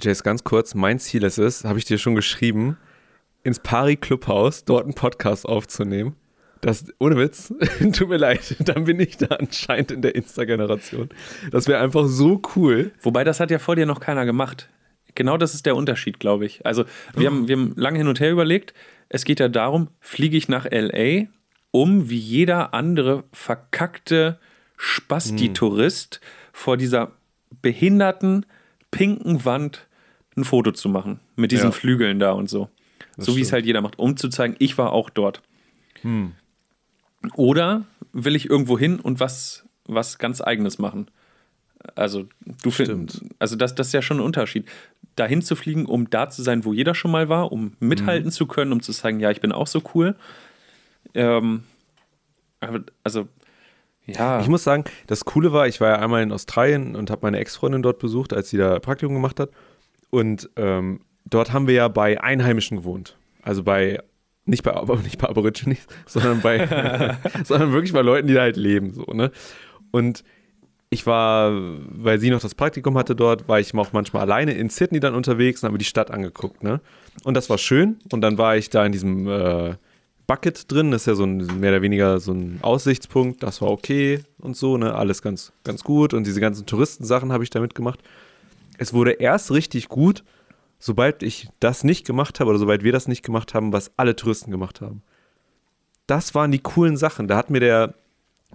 [0.00, 2.78] Jace, ganz kurz, mein Ziel ist es, habe ich dir schon geschrieben,
[3.44, 6.16] ins Pari Clubhaus dort einen Podcast aufzunehmen.
[6.62, 7.52] Das, ohne Witz,
[7.92, 11.08] tut mir leid, dann bin ich da anscheinend in der Insta-Generation.
[11.50, 12.92] Das wäre einfach so cool.
[13.02, 14.68] Wobei, das hat ja vor dir noch keiner gemacht.
[15.14, 16.64] Genau das ist der Unterschied, glaube ich.
[16.64, 16.84] Also,
[17.14, 18.74] wir, haben, wir haben lange hin und her überlegt.
[19.08, 21.26] Es geht ja darum, fliege ich nach LA,
[21.70, 24.38] um wie jeder andere verkackte
[24.76, 26.28] Spasti-Tourist hm.
[26.52, 27.12] vor dieser
[27.60, 28.46] behinderten,
[28.90, 29.86] pinken Wand
[30.36, 31.20] ein Foto zu machen.
[31.36, 31.72] Mit diesen ja.
[31.72, 32.68] Flügeln da und so.
[33.16, 35.42] Das so wie es halt jeder macht, um zu zeigen, ich war auch dort.
[36.00, 36.32] Hm.
[37.34, 41.08] Oder will ich irgendwo hin und was, was ganz Eigenes machen?
[41.94, 42.26] Also,
[42.62, 44.68] du findest, also das, das ist ja schon ein Unterschied.
[45.16, 48.32] Dahin zu fliegen, um da zu sein, wo jeder schon mal war, um mithalten mhm.
[48.32, 50.16] zu können, um zu sagen, ja, ich bin auch so cool.
[51.14, 51.64] Ähm,
[52.60, 53.28] aber, also,
[54.06, 54.40] ja.
[54.40, 57.38] Ich muss sagen, das Coole war, ich war ja einmal in Australien und habe meine
[57.38, 59.50] Ex-Freundin dort besucht, als sie da Praktikum gemacht hat.
[60.10, 63.16] Und ähm, dort haben wir ja bei Einheimischen gewohnt.
[63.42, 64.00] Also bei,
[64.44, 68.56] nicht bei, aber nicht bei Aborigines, sondern bei, sondern wirklich bei Leuten, die da halt
[68.56, 69.30] leben, so, ne?
[69.90, 70.24] Und
[70.92, 74.68] ich war, weil sie noch das Praktikum hatte dort, war ich auch manchmal alleine in
[74.68, 76.82] Sydney dann unterwegs und habe mir die Stadt angeguckt, ne?
[77.24, 77.96] Und das war schön.
[78.12, 79.76] Und dann war ich da in diesem äh,
[80.26, 83.70] Bucket drin, das ist ja so ein mehr oder weniger so ein Aussichtspunkt, das war
[83.70, 84.94] okay und so, ne?
[84.94, 86.12] Alles ganz, ganz gut.
[86.12, 88.00] Und diese ganzen Touristensachen habe ich da mitgemacht.
[88.76, 90.22] Es wurde erst richtig gut,
[90.78, 94.14] sobald ich das nicht gemacht habe oder sobald wir das nicht gemacht haben, was alle
[94.14, 95.02] Touristen gemacht haben.
[96.06, 97.28] Das waren die coolen Sachen.
[97.28, 97.94] Da hat mir der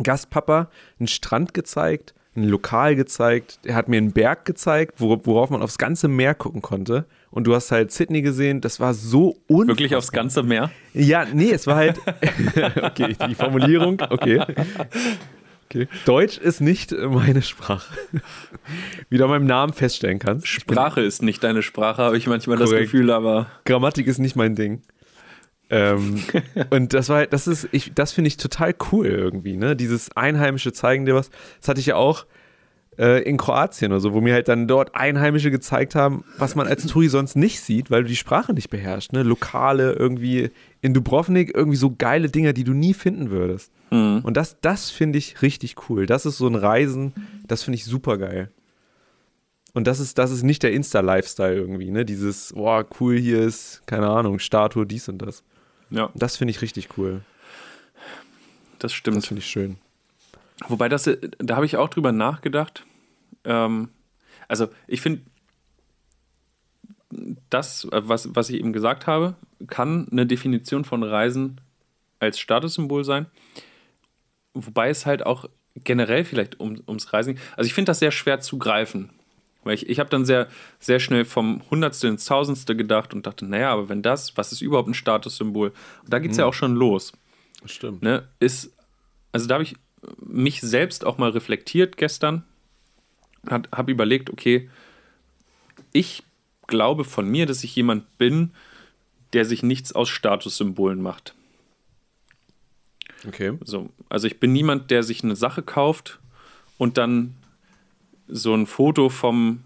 [0.03, 0.69] Gastpapa
[0.99, 5.77] einen Strand gezeigt, ein Lokal gezeigt, er hat mir einen Berg gezeigt, worauf man aufs
[5.77, 7.05] ganze Meer gucken konnte.
[7.31, 9.67] Und du hast halt Sydney gesehen, das war so unfassbar.
[9.67, 10.71] Wirklich aufs ganze Meer?
[10.93, 11.99] Ja, nee, es war halt.
[12.81, 14.41] okay, die Formulierung, okay.
[15.69, 15.87] Okay.
[16.05, 17.93] Deutsch ist nicht meine Sprache.
[19.09, 20.47] Wie du an meinem Namen feststellen kannst.
[20.47, 22.73] Sprache ist nicht deine Sprache, habe ich manchmal Korrekt.
[22.73, 23.47] das Gefühl, aber.
[23.65, 24.81] Grammatik ist nicht mein Ding.
[25.69, 26.21] Ähm,
[26.69, 29.75] und das war, das ist, ich, das finde ich total cool irgendwie, ne?
[29.75, 31.29] Dieses einheimische zeigen dir was.
[31.59, 32.25] Das hatte ich ja auch
[32.97, 36.67] äh, in Kroatien oder so, wo mir halt dann dort Einheimische gezeigt haben, was man
[36.67, 39.13] als Touri sonst nicht sieht, weil du die Sprache nicht beherrschst.
[39.13, 39.23] Ne?
[39.23, 40.51] Lokale irgendwie
[40.81, 43.71] in Dubrovnik, irgendwie so geile Dinger, die du nie finden würdest.
[43.91, 44.21] Mhm.
[44.23, 46.05] Und das, das finde ich richtig cool.
[46.05, 47.13] Das ist so ein Reisen,
[47.47, 48.51] das finde ich super geil.
[49.73, 52.03] Und das ist, das ist nicht der Insta-Lifestyle irgendwie, ne?
[52.03, 55.43] Dieses, boah, cool, hier ist, keine Ahnung, Statue, dies und das.
[55.89, 57.21] Ja, Das finde ich richtig cool.
[58.79, 59.17] das stimmt.
[59.17, 59.77] Das finde ich schön.
[60.67, 62.85] Wobei das, äh, da habe ich auch drüber nachgedacht.
[63.43, 63.89] Ähm,
[64.47, 65.21] also ich finde,
[67.49, 69.35] das, äh, was, was ich eben gesagt habe,
[69.67, 71.61] kann eine Definition von Reisen
[72.19, 73.27] als Statussymbol sein.
[74.53, 77.43] Wobei es halt auch generell vielleicht um, ums Reisen geht.
[77.55, 79.11] Also ich finde das sehr schwer zu greifen.
[79.67, 80.47] Weil ich, ich habe dann sehr,
[80.79, 84.61] sehr schnell vom Hundertste ins Tausendste gedacht und dachte, naja, aber wenn das, was ist
[84.61, 85.69] überhaupt ein Statussymbol?
[86.03, 87.13] Und da geht es ja auch schon los
[87.61, 88.01] Das stimmt.
[88.01, 88.73] ne, ist,
[89.31, 89.75] also da habe ich
[90.19, 92.43] mich selbst auch mal reflektiert gestern
[93.49, 94.69] und habe überlegt, okay,
[95.91, 96.23] ich
[96.67, 98.51] glaube von mir, dass ich jemand bin,
[99.33, 101.33] der sich nichts aus Statussymbolen macht.
[103.27, 103.57] Okay.
[103.63, 106.19] So, also ich bin niemand, der sich eine Sache kauft
[106.77, 107.35] und dann
[108.27, 109.63] so ein Foto vom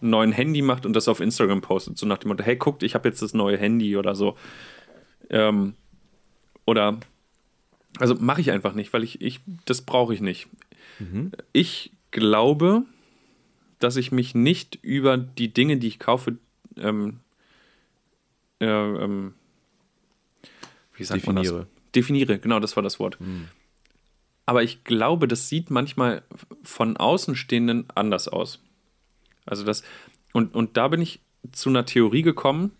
[0.00, 2.94] neuen Handy macht und das auf Instagram postet, so nach dem Motto, hey, guckt, ich
[2.94, 4.36] habe jetzt das neue Handy oder so.
[5.30, 5.74] Ähm,
[6.66, 6.98] oder,
[7.98, 10.48] also mache ich einfach nicht, weil ich, ich das brauche ich nicht.
[11.52, 12.82] Ich glaube,
[13.78, 16.38] dass ich mich nicht über die Dinge, die ich kaufe,
[16.76, 17.20] ähm,
[18.60, 19.34] äh, ähm,
[20.96, 21.60] wie sagt man Definiere.
[21.60, 21.92] das?
[21.94, 23.18] Definiere, genau, das war das Wort.
[24.46, 26.22] Aber ich glaube, das sieht manchmal
[26.62, 28.62] von Außenstehenden anders aus.
[29.46, 29.82] Also das,
[30.32, 31.20] und, und da bin ich
[31.52, 32.72] zu einer Theorie gekommen,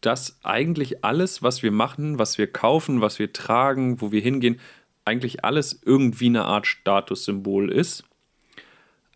[0.00, 4.60] dass eigentlich alles, was wir machen, was wir kaufen, was wir tragen, wo wir hingehen,
[5.04, 8.04] eigentlich alles irgendwie eine Art Statussymbol ist.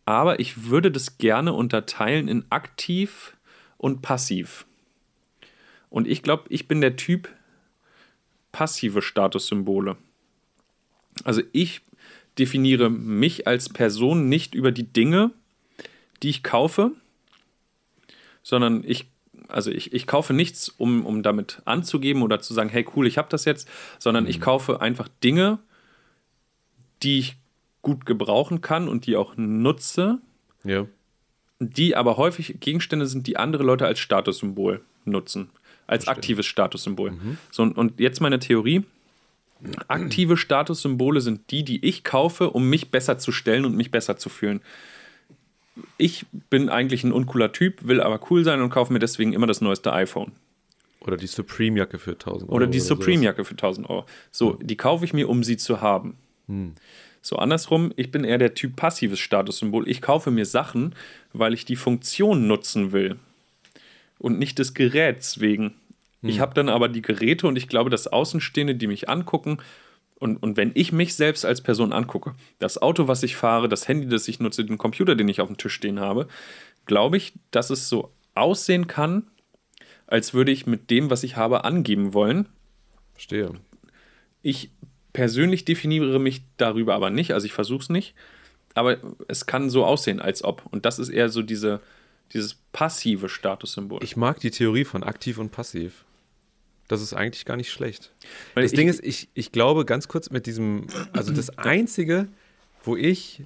[0.05, 3.37] Aber ich würde das gerne unterteilen in aktiv
[3.77, 4.67] und passiv.
[5.91, 7.29] Und ich glaube, ich bin der Typ
[8.51, 9.97] passive Statussymbole.
[11.25, 11.81] Also ich
[12.39, 15.31] definiere mich als Person nicht über die Dinge,
[16.23, 16.93] die ich kaufe,
[18.43, 19.07] sondern ich,
[19.49, 23.19] also ich, ich kaufe nichts, um, um damit anzugeben oder zu sagen, hey cool, ich
[23.19, 25.59] habe das jetzt, sondern ich kaufe einfach Dinge,
[27.03, 27.37] die ich
[27.83, 30.19] gut gebrauchen kann und die auch nutze,
[30.65, 30.87] Ja.
[31.59, 35.51] die aber häufig Gegenstände sind, die andere Leute als Statussymbol nutzen.
[35.89, 37.13] Als aktives Statussymbol.
[37.51, 38.85] So, und- und jetzt meine Theorie.
[39.89, 44.17] Aktive Statussymbole sind die, die ich kaufe, um mich besser zu stellen und mich besser
[44.17, 44.61] zu fühlen.
[45.99, 49.47] Ich bin eigentlich ein uncooler Typ, will aber cool sein und kaufe mir deswegen immer
[49.47, 50.33] das neueste iPhone.
[51.01, 52.57] Oder die Supreme-Jacke für 1000 Euro.
[52.57, 52.81] Oder die.
[52.81, 54.07] Supreme-Jacke für 1000 Euro.
[54.31, 56.17] So, die kaufe ich mir, um sie zu haben.
[57.23, 59.89] So, andersrum, ich bin eher der Typ passives Statussymbol.
[59.89, 60.95] Ich kaufe mir Sachen,
[61.33, 63.17] weil ich die Funktion nutzen will.
[64.19, 65.75] Und nicht des Geräts wegen.
[66.31, 69.59] Ich habe dann aber die Geräte und ich glaube, dass Außenstehende, die mich angucken,
[70.23, 73.89] und, und wenn ich mich selbst als Person angucke, das Auto, was ich fahre, das
[73.89, 76.29] Handy, das ich nutze, den Computer, den ich auf dem Tisch stehen habe,
[76.87, 79.27] glaube ich, dass es so aussehen kann,
[80.07, 82.49] als würde ich mit dem, was ich habe, angeben wollen.
[83.15, 83.51] Verstehe.
[84.43, 84.71] Ich
[85.13, 88.15] persönlich definiere mich darüber aber nicht, also ich versuche es nicht,
[88.75, 90.65] aber es kann so aussehen, als ob.
[90.71, 91.81] Und das ist eher so diese,
[92.33, 94.05] dieses passive Statussymbol.
[94.05, 96.05] Ich mag die Theorie von aktiv und passiv.
[96.93, 98.13] Das ist eigentlich gar nicht schlecht.
[98.55, 102.29] Weil Das ich- Ding ist, ich, ich glaube ganz kurz mit diesem, also das Einzige,
[102.85, 103.43] wo ich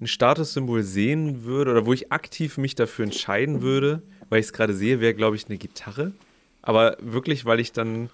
[0.00, 4.52] ein Statussymbol sehen würde oder wo ich aktiv mich dafür entscheiden würde, weil ich es
[4.54, 6.12] gerade sehe, wäre, glaube ich, eine Gitarre.
[6.62, 8.08] Aber wirklich, weil ich dann.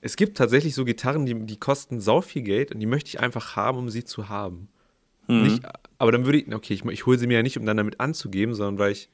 [0.00, 3.20] Es gibt tatsächlich so Gitarren, die, die kosten sau viel Geld und die möchte ich
[3.20, 4.68] einfach haben, um sie zu haben.
[5.28, 5.42] Mhm.
[5.42, 5.62] Nicht,
[5.98, 8.00] aber dann würde ich, okay, ich, ich hole sie mir ja nicht, um dann damit
[8.00, 9.10] anzugeben, sondern weil ich.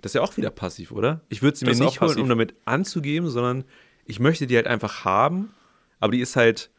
[0.00, 1.20] Das ist ja auch wieder passiv, oder?
[1.28, 3.64] Ich würde sie mir nicht holen, um damit anzugeben, sondern
[4.10, 5.50] ich möchte die halt einfach haben,
[6.00, 6.70] aber die ist halt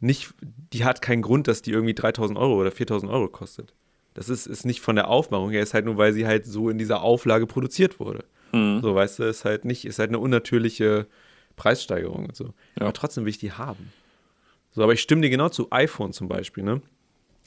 [0.00, 0.32] nicht,
[0.72, 3.74] die hat keinen Grund, dass die irgendwie 3000 Euro oder 4000 Euro kostet.
[4.14, 6.70] Das ist, ist nicht von der Aufmachung her, ist halt nur, weil sie halt so
[6.70, 8.24] in dieser Auflage produziert wurde.
[8.52, 8.80] Mhm.
[8.82, 11.06] So, weißt du, ist halt nicht, ist halt eine unnatürliche
[11.56, 12.46] Preissteigerung und so.
[12.46, 12.82] Ja.
[12.82, 13.92] Aber trotzdem will ich die haben.
[14.72, 16.80] So, aber ich stimme dir genau zu iPhone zum Beispiel, ne?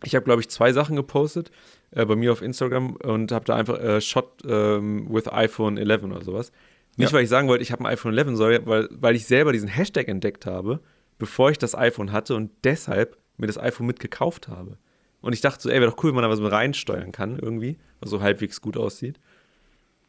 [0.03, 1.49] Ich habe, glaube ich, zwei Sachen gepostet
[1.91, 6.03] äh, bei mir auf Instagram und habe da einfach äh, Shot ähm, with iPhone 11
[6.03, 6.51] oder sowas.
[6.95, 7.13] Nicht, Ja.
[7.17, 9.67] weil ich sagen wollte, ich habe ein iPhone 11, sondern weil, weil ich selber diesen
[9.67, 10.79] Hashtag entdeckt habe,
[11.17, 14.77] bevor ich das iPhone hatte und deshalb mir das iPhone mitgekauft habe.
[15.21, 17.39] Und ich dachte so, ey, wäre doch cool, wenn man da was mit reinsteuern kann
[17.39, 19.19] irgendwie, was so halbwegs gut aussieht.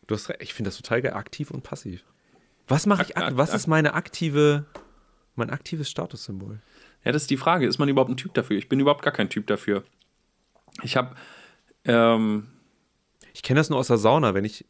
[0.07, 2.05] Du hast recht, ich finde das total geil, aktiv und passiv.
[2.67, 4.67] Was mache ich, Ak- was ist meine aktive,
[5.37, 6.61] mein aktives Statussymbol?
[7.05, 7.67] Ja, das ist die Frage.
[7.67, 8.57] Ist man überhaupt ein Typ dafür?
[8.59, 9.85] Ich bin überhaupt gar kein Typ dafür.
[10.83, 11.15] Ich habe
[11.87, 12.49] Ähm,
[13.35, 14.65] Ich kenne das nur aus der Sauna, wenn ich,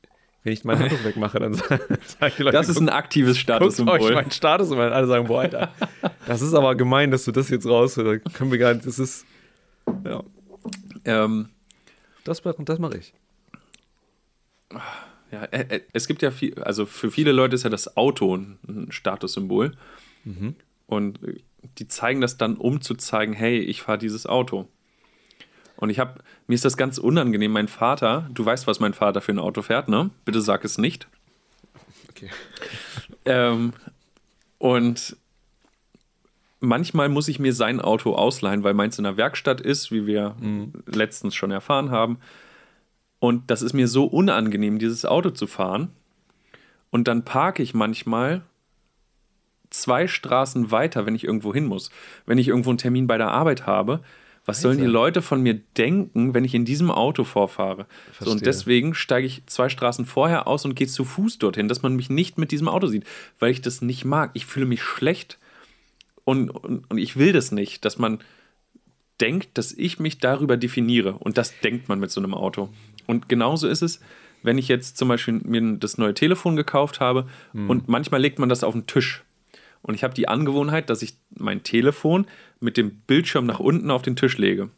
[0.45, 3.40] wenn ich mein Handtuch wegmache, dann sagen die Leute, das ist ein aktives guckt euch
[3.40, 4.14] Statussymbol.
[4.14, 5.72] mein Status und alle sagen, boah, Alter,
[6.26, 8.99] das ist aber gemein, dass du das jetzt raus, da können wir gar nicht, das
[8.99, 9.26] ist,
[10.05, 10.22] ja,
[11.05, 11.49] Ähm,
[12.24, 13.14] das, das mache ich.
[15.30, 18.36] ja, äh, äh, es gibt ja viel, also für viele Leute ist ja das Auto
[18.36, 19.72] ein Statussymbol.
[20.86, 21.40] Und äh,
[21.78, 24.68] die zeigen das dann, um zu zeigen, hey, ich fahre dieses Auto.
[25.77, 27.53] Und ich habe, mir ist das ganz unangenehm.
[27.53, 30.11] Mein Vater, du weißt, was mein Vater für ein Auto fährt, ne?
[30.25, 31.09] Bitte sag es nicht.
[32.11, 32.31] Okay.
[33.25, 33.72] Ähm,
[34.59, 35.16] und
[36.61, 40.37] manchmal muss ich mir sein Auto ausleihen, weil meins in der Werkstatt ist, wie wir
[40.87, 42.18] letztens schon erfahren haben.
[43.18, 45.91] Und das ist mir so unangenehm, dieses Auto zu fahren.
[46.91, 48.43] Und dann parke ich manchmal
[49.70, 51.91] zwei Straßen weiter, wenn ich irgendwo hin muss.
[52.27, 54.01] Wenn ich irgendwo einen Termin bei der Arbeit habe,
[54.47, 54.84] was sollen die.
[54.84, 57.86] Leute von mir denken, wenn ich in diesem Auto vorfahre?
[58.20, 61.82] So, und deswegen steige ich zwei Straßen vorher aus und gehe zu Fuß dorthin, dass
[61.82, 63.05] man mich nicht mit diesem Auto sieht,
[63.38, 64.30] weil ich das nicht mag.
[64.34, 65.38] Ich fühle mich schlecht
[66.24, 68.18] und, und, und ich will das nicht, dass man
[69.20, 71.12] denkt, dass ich mich darüber definiere.
[71.12, 72.68] Und das denkt man mit so einem Auto.
[73.07, 74.01] Und genauso ist es,
[74.42, 78.49] wenn ich jetzt zum Beispiel mir das neue Telefon gekauft habe und manchmal legt man
[78.49, 79.22] das auf den Tisch.
[79.87, 82.26] Und ich habe die Angewohnheit, dass ich mein Telefon
[82.59, 84.70] mit dem Bildschirm nach unten auf den Tisch lege.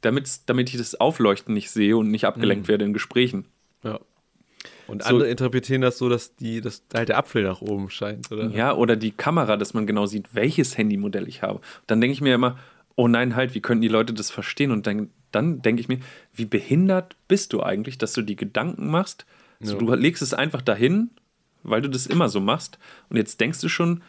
[0.00, 3.46] Damit's, damit ich das Aufleuchten nicht sehe und nicht abgelenkt werde in Gesprächen.
[3.84, 4.00] Ja.
[4.88, 8.30] Und So- andere interpretieren das so, dass die, dass halt der Apfel nach oben scheint,
[8.32, 8.48] oder?
[8.50, 11.60] Ja, oder die Kamera, dass man genau sieht, welches Handymodell ich habe.
[11.86, 12.58] Dann denke ich mir immer,
[12.96, 14.72] oh nein, halt, wie können die Leute das verstehen?
[14.72, 16.00] Und dann, dann denke ich mir,
[16.34, 19.24] wie behindert bist du eigentlich, dass du die Gedanken machst?
[19.60, 19.78] So, Ja.
[19.78, 21.10] Du legst es einfach dahin,
[21.62, 22.78] weil du das immer so machst.
[23.08, 24.02] Und jetzt denkst du schon,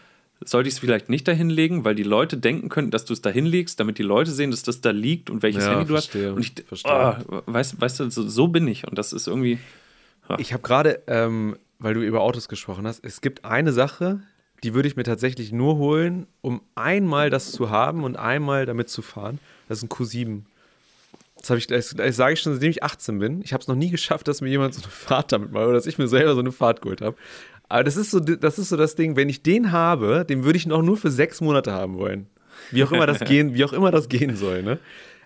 [0.43, 3.21] sollte ich es vielleicht nicht dahin legen, weil die Leute denken könnten, dass du es
[3.21, 5.93] dahin legst, damit die Leute sehen, dass das da liegt und welches Ja, Handy du
[5.93, 6.35] verstehe, hast.
[6.35, 7.25] Und ich, verstehe.
[7.29, 8.87] oh, weißt, weißt du, so, so bin ich.
[8.87, 9.59] Und das ist irgendwie.
[10.37, 14.21] Ich habe gerade, ähm, weil du über Autos gesprochen hast, es gibt eine Sache,
[14.63, 18.89] die würde ich mir tatsächlich nur holen, um einmal das zu haben und einmal damit
[18.89, 19.39] zu fahren.
[19.69, 20.41] Das ist ein Q7.
[21.37, 23.41] Das, ich, das, das sage ich schon, seitdem ich 18 bin.
[23.43, 25.73] Ich habe es noch nie geschafft, dass mir jemand so eine Fahrt damit macht oder
[25.73, 27.15] dass ich mir selber so eine Fahrt geholt habe.
[27.69, 30.57] Aber das ist, so, das ist so das Ding, wenn ich den habe, den würde
[30.57, 32.27] ich noch nur für sechs Monate haben wollen.
[32.71, 34.79] Wie auch immer das gehen, wie auch immer das gehen soll, ne?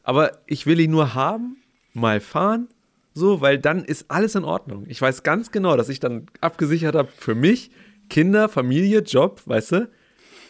[0.04, 1.58] Aber ich will ihn nur haben,
[1.94, 2.68] mal fahren,
[3.14, 4.86] so, weil dann ist alles in Ordnung.
[4.88, 7.70] Ich weiß ganz genau, dass ich dann abgesichert habe für mich,
[8.10, 9.90] Kinder, Familie, Job, weißt du?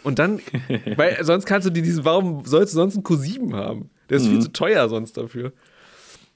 [0.04, 0.40] Und dann,
[0.96, 3.90] weil sonst kannst du dir diesen, warum sollst du sonst einen Q7 haben?
[4.10, 5.54] Der ist viel zu teuer sonst dafür.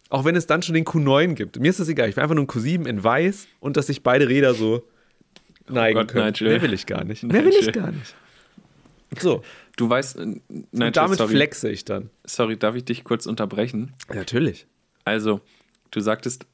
[0.10, 1.60] Auch wenn es dann schon den Q9 gibt.
[1.60, 2.08] Mir ist das egal.
[2.08, 4.84] Ich will einfach nur einen Q7 in weiß und dass sich beide Räder so
[5.70, 6.26] neigen Gott, können.
[6.28, 6.50] Nigel.
[6.50, 7.24] Mehr will ich gar nicht.
[7.24, 7.82] Mehr will ich Nigel.
[7.82, 8.16] gar nicht.
[9.20, 9.44] So,
[9.78, 10.26] Du weißt, äh,
[10.72, 12.10] nein, und damit sorry, flexe ich dann.
[12.26, 13.94] sorry, darf ich dich kurz unterbrechen?
[14.14, 14.68] Natürlich.
[15.04, 15.42] Also,
[15.92, 16.46] du sagtest,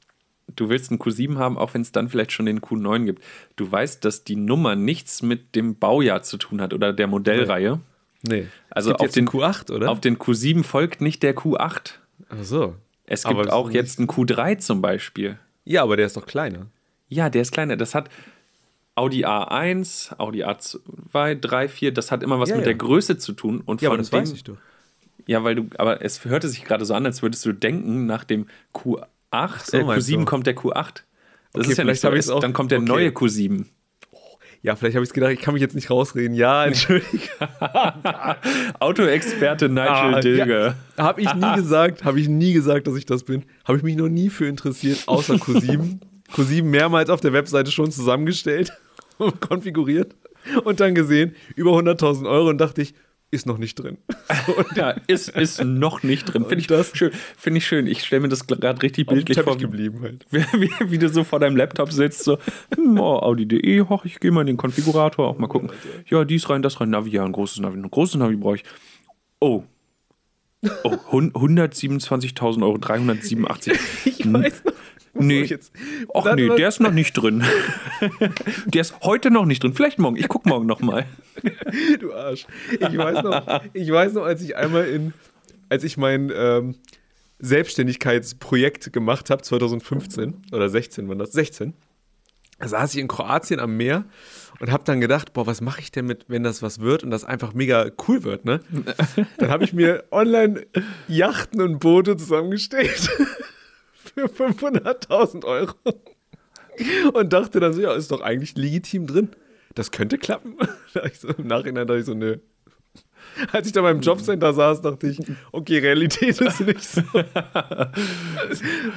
[0.56, 3.22] du willst einen Q7 haben, auch wenn es dann vielleicht schon den Q9 gibt.
[3.54, 7.78] Du weißt, dass die Nummer nichts mit dem Baujahr zu tun hat oder der Modellreihe.
[8.22, 8.48] Nee.
[8.70, 9.88] Also es gibt auf jetzt den den- Q8, oder?
[9.90, 11.92] Auf den Q7 folgt nicht der Q8.
[12.28, 12.74] Ach so.
[13.06, 15.38] Es gibt Aber auch jetzt einen Q3 zum Beispiel.
[15.64, 16.66] Ja, aber der ist doch kleiner.
[17.08, 17.76] Ja, der ist kleiner.
[17.76, 18.08] Das hat
[18.94, 21.92] Audi A1, Audi A2, 3, 4.
[21.92, 22.72] Das hat immer was Ja, mit ja.
[22.72, 23.62] der Größe zu tun.
[23.64, 24.56] Und Ja, aber von das dem, weiß ich doch.
[25.26, 28.24] Ja, weil du, aber es hörte sich gerade so an, als würdest du denken, nach
[28.24, 29.06] dem Q8,
[29.70, 30.24] so, äh, meinst Q7 du?
[30.24, 30.74] kommt der Q8.
[30.74, 32.12] Das Okay, ist ja vielleicht nicht so.
[32.12, 32.88] Es- auch- Dann kommt der okay.
[32.88, 33.66] neue Q7.
[34.62, 36.36] Ja, vielleicht habe ich es gedacht, ich kann mich jetzt nicht rausreden.
[36.36, 37.28] Ja, entschuldige.
[38.80, 40.76] Autoexperte Nigel Ah, Dilger.
[40.96, 43.44] Ja, habe ich nie gesagt, habe ich nie gesagt, dass ich das bin.
[43.64, 45.98] Habe ich mich noch nie für interessiert, außer Q7.
[46.32, 48.72] Q7 mehrmals auf der Webseite schon zusammengestellt
[49.40, 50.14] konfiguriert
[50.64, 52.94] und dann gesehen, über 100.000 Euro und dachte ich,
[53.30, 53.96] ist noch nicht drin.
[54.76, 56.42] Ja, ist, ist noch nicht drin.
[56.42, 57.12] Finde ich, das- schön.
[57.36, 57.86] Finde ich schön.
[57.86, 59.56] Ich stelle mir das gerade richtig bildlich vor.
[59.56, 60.26] geblieben halt.
[60.30, 62.38] Wie, wie, wie du so vor deinem Laptop sitzt, so,
[62.76, 65.70] hm, oh, Audi.de, hoch, ich gehe mal in den Konfigurator, auch mal gucken.
[66.10, 68.64] Ja, dies rein, das rein, Navi, ja, ein großes Navi, ein großes Navi brauche ich.
[69.40, 69.62] Oh.
[70.84, 73.72] Oh, hun- 127.000 Euro, 387.
[74.04, 74.72] Ich weiß noch.
[75.14, 75.42] Nee.
[75.42, 75.72] jetzt?
[76.12, 77.44] Warte nee, der ist noch nicht drin.
[78.66, 79.74] der ist heute noch nicht drin.
[79.74, 80.16] Vielleicht morgen.
[80.16, 81.06] Ich guck morgen noch mal.
[82.00, 82.46] Du Arsch.
[82.70, 85.14] Ich weiß noch, ich weiß noch, als ich einmal in,
[85.70, 86.74] als ich mein ähm,
[87.38, 91.72] Selbstständigkeitsprojekt gemacht habe, 2015 oder 16 war das, 16,
[92.58, 94.04] da saß ich in Kroatien am Meer
[94.60, 97.10] und habe dann gedacht, boah, was mache ich denn mit, wenn das was wird und
[97.10, 98.60] das einfach mega cool wird, ne?
[99.38, 100.66] Dann habe ich mir online
[101.08, 103.10] Yachten und Boote zusammengestellt
[104.14, 105.74] für 500.000 Euro
[107.12, 109.30] und dachte dann so, ja, ist doch eigentlich legitim drin.
[109.74, 110.56] Das könnte klappen.
[110.94, 112.36] Da ich so, Im Nachhinein dachte ich so, nö.
[113.50, 115.18] Als ich da beim Jobcenter saß, dachte ich,
[115.52, 117.00] okay, Realität ist nicht so.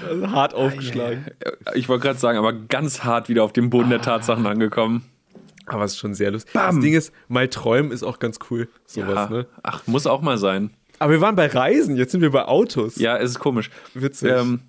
[0.01, 1.25] also hart aufgeschlagen.
[1.73, 5.05] Ich wollte gerade sagen, aber ganz hart wieder auf dem Boden der Tatsachen angekommen.
[5.67, 6.51] Aber es ist schon sehr lustig.
[6.51, 6.75] Bam.
[6.75, 8.67] Das Ding ist, mal träumen ist auch ganz cool.
[8.85, 9.29] Sowas, ja.
[9.29, 9.47] ne?
[9.63, 10.71] Ach, muss auch mal sein.
[10.99, 12.97] Aber wir waren bei Reisen, jetzt sind wir bei Autos.
[12.97, 13.69] Ja, es ist komisch.
[13.93, 14.31] Witzig.
[14.31, 14.61] Ähm,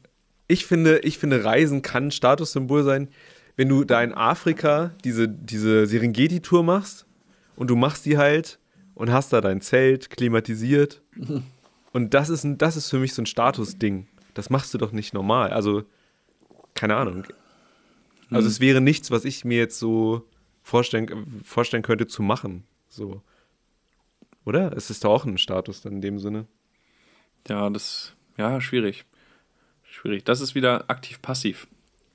[0.48, 3.08] ich, finde, ich finde, Reisen kann ein Statussymbol sein,
[3.56, 7.06] wenn du da in Afrika diese, diese Serengeti-Tour machst
[7.56, 8.58] und du machst die halt
[8.94, 11.02] und hast da dein Zelt klimatisiert.
[11.92, 14.06] Und das ist, das ist für mich so ein Statusding.
[14.34, 15.50] Das machst du doch nicht normal.
[15.50, 15.84] Also,
[16.74, 17.24] keine Ahnung.
[18.30, 18.52] Also, hm.
[18.52, 20.28] es wäre nichts, was ich mir jetzt so
[20.62, 22.64] vorstellen, vorstellen könnte zu machen.
[22.90, 23.22] So.
[24.44, 24.76] Oder?
[24.76, 26.46] Es ist doch auch ein Status dann in dem Sinne.
[27.48, 29.06] Ja, das, ja, schwierig.
[29.96, 30.24] Schwierig.
[30.24, 31.66] Das ist wieder aktiv-passiv.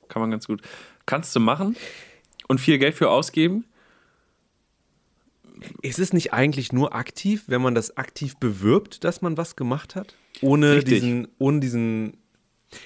[0.08, 0.62] Kann man ganz gut.
[1.08, 1.76] Kannst du machen
[2.48, 3.66] und viel Geld für ausgeben.
[5.82, 9.96] Ist es nicht eigentlich nur aktiv, wenn man das aktiv bewirbt, dass man was gemacht
[9.96, 10.16] hat?
[10.42, 11.02] Ohne Richtig.
[11.02, 12.18] diesen, ohne diesen.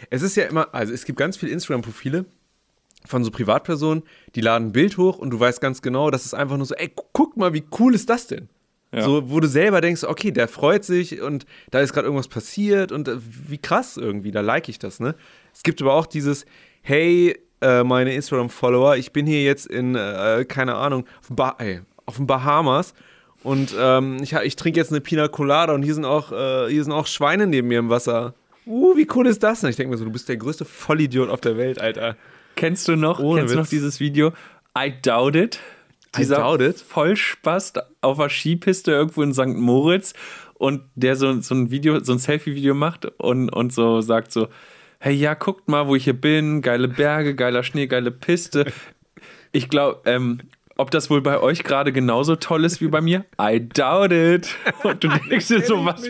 [0.10, 2.26] Es ist ja immer, also es gibt ganz viele Instagram-Profile,
[3.06, 6.34] von so Privatpersonen, die laden ein Bild hoch und du weißt ganz genau, das ist
[6.34, 8.50] einfach nur so, ey, guck mal, wie cool ist das denn?
[8.96, 9.02] Ja.
[9.02, 12.94] So, wo du selber denkst, okay, der freut sich und da ist gerade irgendwas passiert
[12.94, 15.16] und äh, wie krass irgendwie, da like ich das, ne?
[15.54, 16.46] Es gibt aber auch dieses,
[16.82, 21.82] hey, äh, meine Instagram-Follower, ich bin hier jetzt in, äh, keine Ahnung, auf, ba ey,
[22.06, 22.94] auf den Bahamas
[23.44, 26.84] und ähm, ich, ich trinke jetzt eine Pina Colada und hier sind, auch, äh, hier
[26.84, 28.34] sind auch Schweine neben mir im Wasser.
[28.66, 29.70] Uh, wie cool ist das denn?
[29.70, 32.16] Ich denke mir so, du bist der größte Vollidiot auf der Welt, Alter.
[32.56, 34.32] Kennst du noch, Ohne kennst du noch dieses Video?
[34.78, 35.60] I doubt it.
[36.18, 36.74] Dieser.
[36.84, 39.48] Vollspaß auf der Skipiste irgendwo in St.
[39.48, 40.14] Moritz
[40.56, 44.48] und der so, so ein Video, so ein Selfie-Video macht und, und so sagt so,
[45.00, 48.72] hey ja, guckt mal, wo ich hier bin, geile Berge, geiler Schnee, geile Piste.
[49.52, 50.40] Ich glaube, ähm,
[50.78, 53.26] ob das wohl bei euch gerade genauso toll ist wie bei mir?
[53.40, 54.50] I doubt it.
[54.84, 56.04] Und du denkst dir so, was?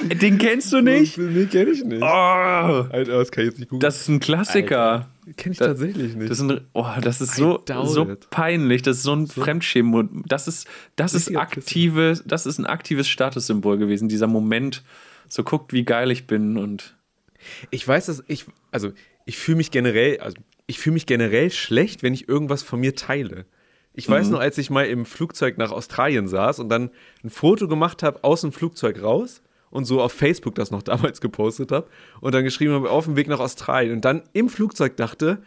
[0.00, 1.18] Den kennst du nicht?
[1.18, 2.02] Nee, kenn ich nicht.
[2.02, 2.06] Oh.
[2.06, 3.80] Alter, das kann ich jetzt nicht googeln.
[3.80, 5.08] Das ist ein Klassiker.
[5.36, 6.30] Kenn ich das, tatsächlich nicht.
[6.30, 8.82] Das ist, ein, oh, das ist so, so peinlich.
[8.82, 9.42] Das ist so ein so.
[9.42, 10.22] Fremdschämen.
[10.26, 10.66] Das ist,
[10.96, 14.08] das ist aktive, das ist ein aktives Statussymbol gewesen.
[14.08, 14.82] Dieser Moment,
[15.28, 16.96] so guckt, wie geil ich bin und.
[17.70, 18.92] Ich weiß, dass ich, also
[19.26, 20.36] ich fühle mich generell, also
[20.66, 23.46] ich fühle mich generell schlecht, wenn ich irgendwas von mir teile.
[23.94, 24.32] Ich weiß mhm.
[24.32, 26.90] nur, als ich mal im Flugzeug nach Australien saß und dann
[27.22, 31.20] ein Foto gemacht habe aus dem Flugzeug raus und so auf Facebook das noch damals
[31.20, 31.88] gepostet habe
[32.20, 35.42] und dann geschrieben habe, auf dem Weg nach Australien und dann im Flugzeug dachte,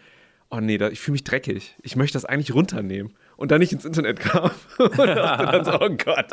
[0.49, 1.75] oh nee, da, ich fühle mich dreckig.
[1.81, 3.13] Ich möchte das eigentlich runternehmen.
[3.37, 4.51] Und dann nicht ins Internet kam.
[4.77, 6.27] und dachte dann so, oh Gott.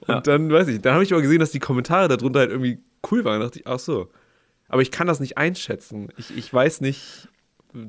[0.00, 0.20] Und ja.
[0.20, 3.24] dann, weiß ich, dann habe ich aber gesehen, dass die Kommentare darunter halt irgendwie cool
[3.24, 3.40] waren.
[3.40, 4.10] Da dachte ich, ach so.
[4.68, 6.08] Aber ich kann das nicht einschätzen.
[6.16, 7.28] Ich, ich weiß nicht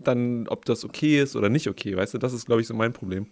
[0.03, 1.95] dann, ob das okay ist oder nicht okay.
[1.95, 3.27] Weißt du, das ist, glaube ich, so mein Problem.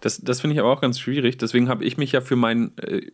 [0.00, 1.38] Das, das finde ich aber auch ganz schwierig.
[1.38, 3.10] Deswegen habe ich mich ja für meinen äh,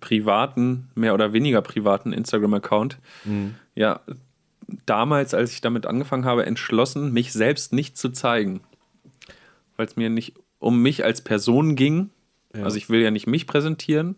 [0.00, 3.54] privaten, mehr oder weniger privaten Instagram-Account, mhm.
[3.74, 4.00] ja,
[4.86, 8.60] damals, als ich damit angefangen habe, entschlossen, mich selbst nicht zu zeigen.
[9.76, 12.10] Weil es mir nicht um mich als Person ging.
[12.54, 12.64] Ja.
[12.64, 14.16] Also ich will ja nicht mich präsentieren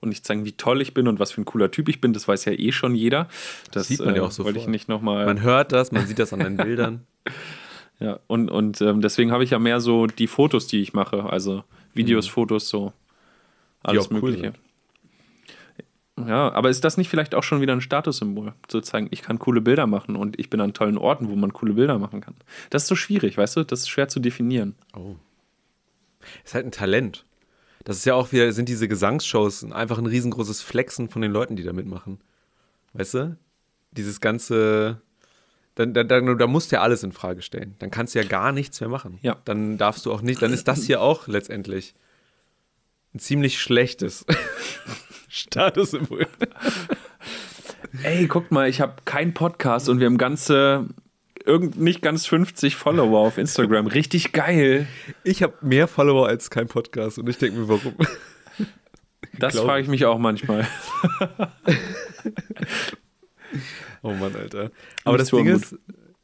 [0.00, 2.12] und nicht zeigen, wie toll ich bin und was für ein cooler Typ ich bin.
[2.12, 3.24] Das weiß ja eh schon jeder.
[3.24, 4.42] Das, das sieht man ja auch so.
[4.42, 7.06] Äh, wollte ich nicht noch mal Man hört das, man sieht das an den Bildern.
[8.00, 11.24] ja, und, und ähm, deswegen habe ich ja mehr so die Fotos, die ich mache.
[11.24, 12.32] Also Videos, mhm.
[12.32, 12.92] Fotos, so
[13.82, 14.48] alles Mögliche.
[14.48, 14.52] Cool
[16.26, 18.54] ja, aber ist das nicht vielleicht auch schon wieder ein Statussymbol?
[18.66, 21.52] Zu zeigen, ich kann coole Bilder machen und ich bin an tollen Orten, wo man
[21.52, 22.34] coole Bilder machen kann.
[22.70, 23.64] Das ist so schwierig, weißt du?
[23.64, 24.74] Das ist schwer zu definieren.
[24.96, 25.16] Oh.
[26.44, 27.24] Ist halt ein Talent.
[27.88, 31.56] Das ist ja auch wieder, sind diese Gesangsshows einfach ein riesengroßes Flexen von den Leuten,
[31.56, 32.20] die da mitmachen.
[32.92, 33.38] Weißt du?
[33.92, 35.00] Dieses ganze.
[35.74, 37.76] Dann, dann, dann, da musst du ja alles in Frage stellen.
[37.78, 39.18] Dann kannst du ja gar nichts mehr machen.
[39.22, 39.38] Ja.
[39.46, 41.94] Dann darfst du auch nicht, dann ist das hier auch letztendlich
[43.14, 44.26] ein ziemlich schlechtes
[45.30, 46.26] Statussymbol.
[48.02, 50.88] Ey, guck mal, ich habe keinen Podcast und wir haben ganze
[51.48, 53.86] irgend nicht ganz 50 Follower auf Instagram.
[53.88, 54.86] Richtig geil.
[55.24, 57.94] Ich habe mehr Follower als kein Podcast und ich denke mir, warum?
[59.38, 60.66] Das frage ich mich auch manchmal.
[64.02, 64.70] oh Mann, Alter.
[65.04, 65.76] Aber das Ding, ist,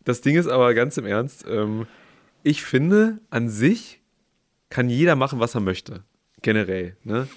[0.05, 1.87] das Ding ist aber ganz im Ernst, ähm,
[2.43, 4.01] ich finde, an sich
[4.68, 6.05] kann jeder machen, was er möchte.
[6.43, 6.97] Generell.
[7.03, 7.29] Ne?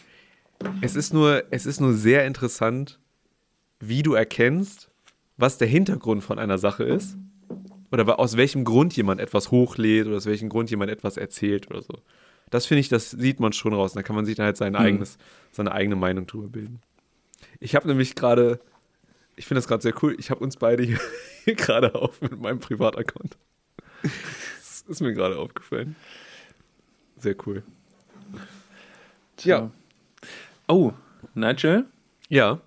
[0.81, 2.99] Es, ist nur, es ist nur sehr interessant,
[3.79, 4.89] wie du erkennst,
[5.37, 7.15] was der Hintergrund von einer Sache ist
[7.91, 11.81] oder aus welchem Grund jemand etwas hochlädt oder aus welchem Grund jemand etwas erzählt oder
[11.81, 12.01] so.
[12.49, 13.93] Das finde ich, das sieht man schon raus.
[13.93, 14.79] Da kann man sich dann halt sein mhm.
[14.79, 15.17] eigenes,
[15.51, 16.81] seine eigene Meinung drüber bilden.
[17.59, 18.59] Ich habe nämlich gerade,
[19.35, 20.99] ich finde das gerade sehr cool, ich habe uns beide hier,
[21.43, 23.37] hier gerade auf mit meinem Privataccount.
[24.57, 25.95] Das ist mir gerade aufgefallen.
[27.17, 27.63] Sehr cool.
[29.35, 29.71] Tja.
[30.67, 30.93] Oh,
[31.33, 31.85] Nigel,
[32.29, 32.61] Ja,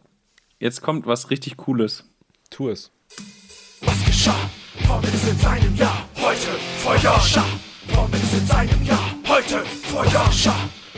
[0.59, 2.05] jetzt kommt was richtig Cooles.
[2.51, 2.91] tu es.
[3.81, 4.51] Was geschah?
[4.99, 6.09] Ist in seinem Jahr.
[6.17, 6.51] Heute.
[7.89, 9.15] Formel ist in seinem Jahr.
[9.27, 10.31] Heute vor Jahren.
[10.31, 10.55] geschah?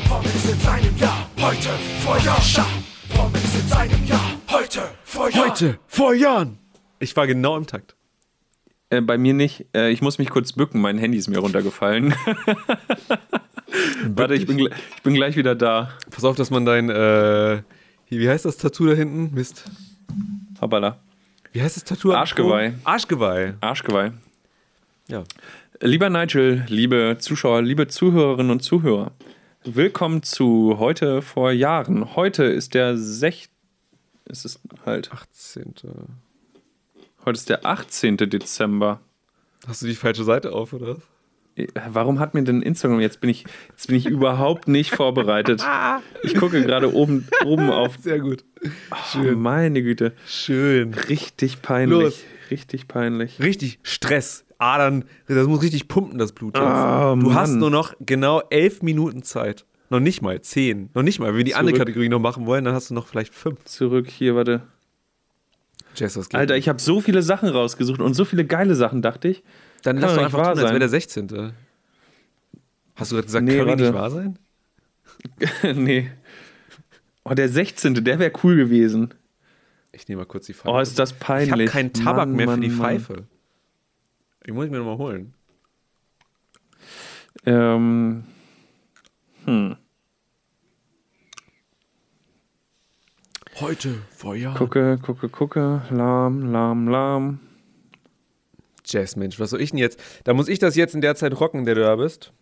[0.09, 1.26] Formel ist in seinem Jahr.
[1.40, 1.68] Heute.
[2.05, 4.20] Formel ist in seinem Jahr.
[4.51, 4.82] Heute
[5.30, 5.51] Jahren.
[5.51, 5.78] Heute,
[6.14, 6.59] Jahren.
[6.99, 7.95] Ich war genau im Takt.
[8.90, 9.66] Äh, bei mir nicht.
[9.74, 12.14] Äh, ich muss mich kurz bücken, mein Handy ist mir runtergefallen.
[14.14, 15.90] Warte, ich bin, ich bin gleich wieder da.
[16.11, 17.62] Pass auf, dass man dein, äh,
[18.09, 19.34] wie heißt das Tattoo da hinten?
[19.34, 19.64] Mist.
[20.61, 20.99] Hoppala.
[21.53, 22.12] Wie heißt das Tattoo?
[22.14, 22.72] Arschgeweih.
[22.84, 23.55] Arschgeweih.
[23.61, 24.12] Arschgeweih.
[25.09, 25.22] Ja.
[25.80, 29.12] Lieber Nigel, liebe Zuschauer, liebe Zuhörerinnen und Zuhörer,
[29.62, 32.16] willkommen zu heute vor Jahren.
[32.16, 33.50] Heute ist der 6.
[34.24, 35.12] Es ist halt.
[35.12, 35.74] 18.
[37.26, 38.16] Heute ist der 18.
[38.16, 39.03] Dezember.
[39.66, 41.03] Hast du die falsche Seite auf, oder was?
[41.88, 45.62] Warum hat mir denn Instagram jetzt bin ich jetzt bin ich überhaupt nicht vorbereitet.
[46.22, 48.44] Ich gucke gerade oben oben auf Sehr gut.
[49.12, 49.38] Schön.
[49.40, 50.94] Meine Güte, Schön.
[50.94, 52.24] richtig peinlich, Los.
[52.50, 53.38] richtig peinlich.
[53.40, 54.44] Richtig Stress.
[54.59, 56.57] Adern, das muss richtig pumpen, das Blut.
[56.57, 56.64] Jetzt.
[56.64, 57.59] Ah, du hast Mann.
[57.59, 59.64] nur noch genau elf Minuten Zeit.
[59.90, 60.88] Noch nicht mal zehn.
[60.94, 61.28] Noch nicht mal.
[61.30, 61.86] Wenn wir die andere Zurück.
[61.88, 63.64] Kategorie noch machen wollen, dann hast du noch vielleicht fünf.
[63.64, 64.62] Zurück hier, warte.
[65.96, 66.38] Jess, was geht?
[66.38, 69.42] Alter, ich habe so viele Sachen rausgesucht und so viele geile Sachen, dachte ich.
[69.83, 70.70] Dann kann lass doch einfach wahr tun, als sein.
[70.70, 71.53] wäre der 16.
[72.97, 73.83] Hast du gerade gesagt, Nee, kann warte.
[73.83, 74.39] nicht wahr sein?
[75.76, 76.11] nee.
[77.24, 78.05] Oh, der 16.
[78.05, 79.14] Der wäre cool gewesen.
[79.93, 80.68] Ich nehme mal kurz die Pfeife.
[80.74, 81.51] Oh, ist das ich peinlich.
[81.53, 82.78] habe keinen Tabak Mann, mehr für Mann, die Mann.
[82.78, 83.24] Pfeife.
[84.45, 85.35] Ich muss ich mir nochmal holen.
[87.45, 88.24] Ähm.
[89.45, 89.76] Hm.
[93.61, 94.57] Heute, vor Jahren.
[94.57, 95.83] Gucke, gucke, gucke.
[95.91, 97.41] Lahm, lahm, lahm.
[98.85, 99.99] Jess, Mensch, was soll ich denn jetzt?
[100.24, 102.33] Da muss ich das jetzt in der Zeit rocken, der du da bist.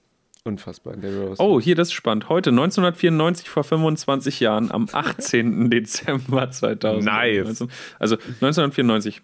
[0.44, 1.40] Unfassbar, in der du da bist.
[1.40, 2.28] Oh, hier, das ist spannend.
[2.30, 5.68] Heute, 1994, vor 25 Jahren, am 18.
[5.70, 7.04] Dezember 2000.
[7.04, 7.64] Nice.
[7.98, 9.20] Also 1994.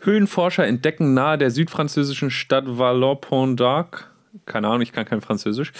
[0.00, 4.04] Höhlenforscher entdecken nahe der südfranzösischen Stadt Vallon-Pont-d'Arc,
[4.44, 5.72] keine Ahnung, ich kann kein Französisch,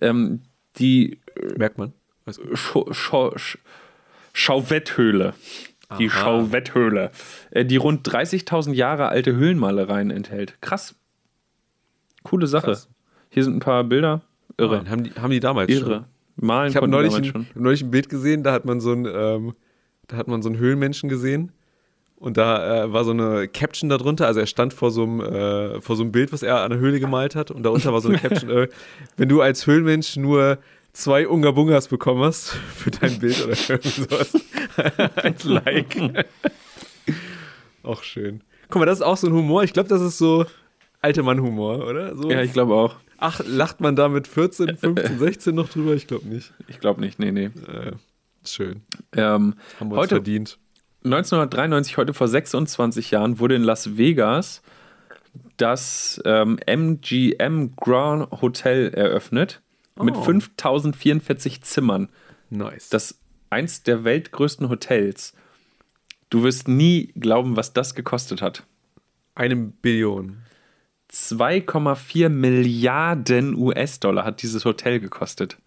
[0.00, 0.42] ähm,
[0.78, 1.18] die
[1.56, 1.92] Merkt man.
[2.54, 3.58] Schau- Schau- Sch-
[4.32, 5.34] Chauvetthöhle.
[5.98, 6.22] Die Aha.
[6.24, 7.10] Chauvetthöhle,
[7.50, 10.54] äh, die rund 30.000 Jahre alte Höhlenmalereien enthält.
[10.60, 10.94] Krass.
[12.22, 12.66] Coole Sache.
[12.66, 12.88] Krass.
[13.30, 14.22] Hier sind ein paar Bilder.
[14.56, 14.76] Irre.
[14.78, 15.84] Nein, haben, die, haben die damals Irre.
[15.94, 16.04] schon.
[16.36, 19.06] Malen Ich habe neulich, ein- hab neulich ein Bild gesehen, da hat man so einen,
[19.06, 19.52] ähm,
[20.08, 21.52] da hat man so einen Höhlenmenschen gesehen.
[22.16, 25.80] Und da äh, war so eine Caption darunter, also er stand vor so einem, äh,
[25.80, 27.50] vor so einem Bild, was er an der Höhle gemalt hat.
[27.50, 28.68] Und darunter war so eine Caption, äh,
[29.16, 30.58] wenn du als Höhlenmensch nur
[30.94, 34.32] zwei Unga Bungas bekommen hast für dein Bild oder irgendwie sowas
[35.16, 36.26] als Like.
[37.82, 38.42] auch schön.
[38.70, 39.62] Guck mal, das ist auch so ein Humor.
[39.64, 40.46] Ich glaube, das ist so
[41.02, 42.16] alte Mann-Humor, oder?
[42.16, 42.96] So, Ja, ich glaube auch.
[43.18, 45.94] Ach, lacht man da mit 14, 15, 16 noch drüber?
[45.94, 46.52] Ich glaube nicht.
[46.66, 47.46] Ich glaube nicht, nee, nee.
[47.46, 47.92] Äh,
[48.44, 48.82] schön.
[49.14, 50.58] Ähm, Haben wir heute, verdient.
[51.04, 54.62] 1993, heute vor 26 Jahren, wurde in Las Vegas
[55.56, 59.60] das ähm, MGM Grand Hotel eröffnet
[60.00, 60.22] mit Oh.
[60.22, 62.08] 5044 Zimmern.
[62.50, 62.88] Nice.
[62.88, 63.20] Das
[63.50, 65.34] eins der weltgrößten Hotels.
[66.30, 68.64] Du wirst nie glauben, was das gekostet hat.
[69.36, 70.38] eine Billion.
[71.12, 75.58] 2,4 Milliarden US-Dollar hat dieses Hotel gekostet.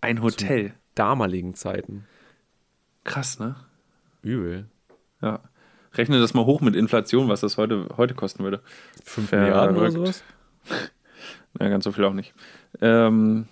[0.00, 0.74] Ein Hotel.
[0.94, 2.06] Damaligen Zeiten.
[3.04, 3.56] Krass, ne?
[4.22, 4.68] Übel.
[5.22, 5.40] Ja.
[5.94, 8.62] Rechne das mal hoch mit Inflation, was das heute, heute kosten würde.
[9.04, 9.48] 5 Verrückt.
[9.48, 10.22] Milliarden oder sowas?
[11.58, 12.32] Ja, ganz so viel auch nicht.
[12.80, 13.46] Ähm,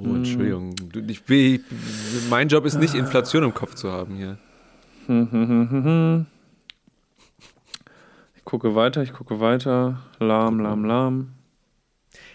[0.00, 0.76] Oh, Entschuldigung.
[0.92, 1.64] Du, ich, will-
[2.30, 4.38] mein Job ist nicht, Inflation im Kopf zu haben hier.
[8.36, 10.00] ich gucke weiter, ich gucke weiter.
[10.20, 11.28] Lahm, lahm, lahm.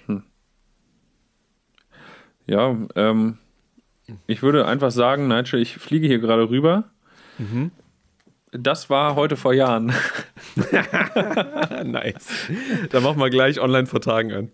[0.08, 0.24] Hm.
[2.48, 3.38] Ja, ähm,
[4.28, 6.84] ich würde einfach sagen, Nigel, ich fliege hier gerade rüber.
[8.52, 9.94] Das war heute vor Jahren.
[11.86, 12.28] nice.
[12.92, 14.52] Da machen wir gleich online vor Tagen an.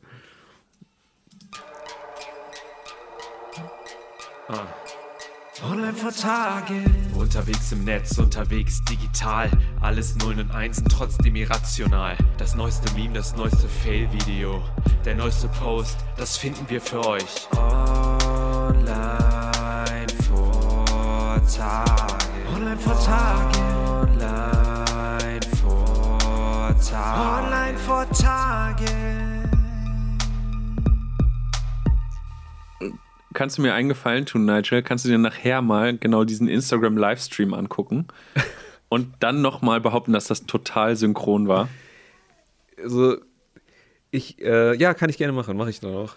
[5.64, 6.84] Online vor Tagen.
[7.14, 9.52] Unterwegs im Netz, unterwegs digital.
[9.80, 12.18] Alles Nullen und Einsen, trotzdem irrational.
[12.38, 14.64] Das neueste Meme, das neueste Fail-Video.
[15.06, 17.48] Der neueste Post, das finden wir für euch.
[17.52, 18.98] Online
[20.28, 22.48] vor Tagen.
[22.56, 23.64] Online vor Tagen.
[24.02, 27.46] Online vor Tagen.
[27.46, 29.19] Online vor Tagen.
[33.34, 34.82] Kannst du mir einen Gefallen tun, Nigel?
[34.82, 38.08] Kannst du dir nachher mal genau diesen Instagram-Livestream angucken
[38.90, 41.70] und dann nochmal behaupten, dass das total synchron war?
[42.82, 43.18] Also,
[44.12, 45.56] ich, äh, ja, kann ich gerne machen.
[45.58, 46.16] Mache ich dann auch.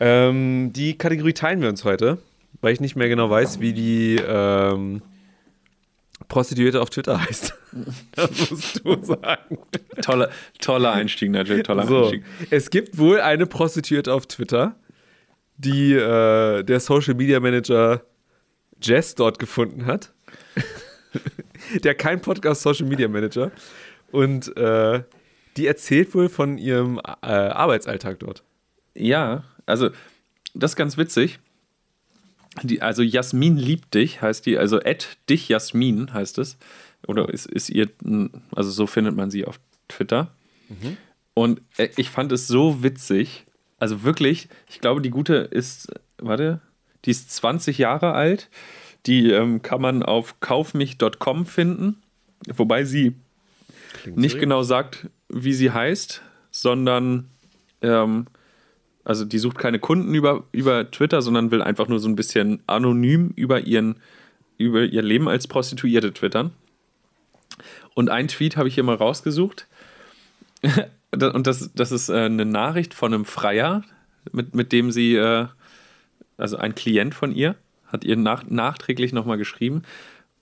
[0.00, 2.18] Ähm, die Kategorie teilen wir uns heute,
[2.60, 5.02] weil ich nicht mehr genau weiß, wie die ähm,
[6.28, 7.54] Prostituierte auf Twitter heißt.
[8.12, 9.58] das musst du sagen.
[10.02, 12.24] Toller, toller Einstieg, natürlich, toller So, Einstieg.
[12.50, 14.76] es gibt wohl eine Prostituierte auf Twitter,
[15.56, 18.02] die äh, der Social Media Manager
[18.80, 20.12] Jess dort gefunden hat.
[21.82, 23.50] der kein Podcast Social Media Manager.
[24.12, 25.02] Und äh,
[25.56, 28.42] die erzählt wohl von ihrem äh, Arbeitsalltag dort.
[28.94, 29.90] Ja, also
[30.54, 31.40] das ist ganz witzig.
[32.62, 36.56] Die, also Jasmin liebt dich, heißt die, also Ed dich Jasmin heißt es.
[37.06, 37.88] Oder ist, ist ihr,
[38.54, 40.32] also so findet man sie auf Twitter.
[41.34, 43.44] Und äh, ich fand es so witzig.
[43.78, 45.88] Also wirklich, ich glaube, die gute ist,
[46.18, 46.60] warte,
[47.04, 48.48] die ist 20 Jahre alt.
[49.06, 52.02] Die ähm, kann man auf kaufmich.com finden.
[52.54, 53.14] Wobei sie
[54.14, 54.38] nicht so.
[54.38, 57.28] genau sagt, wie sie heißt, sondern
[57.82, 58.26] ähm,
[59.08, 62.62] also die sucht keine Kunden über, über Twitter, sondern will einfach nur so ein bisschen
[62.66, 63.96] anonym über, ihren,
[64.58, 66.52] über ihr Leben als Prostituierte twittern.
[67.94, 69.66] Und ein Tweet habe ich hier mal rausgesucht.
[71.10, 73.82] Und das, das ist äh, eine Nachricht von einem Freier,
[74.30, 75.46] mit, mit dem sie, äh,
[76.36, 77.54] also ein Klient von ihr,
[77.86, 79.84] hat ihr nach, nachträglich nochmal geschrieben.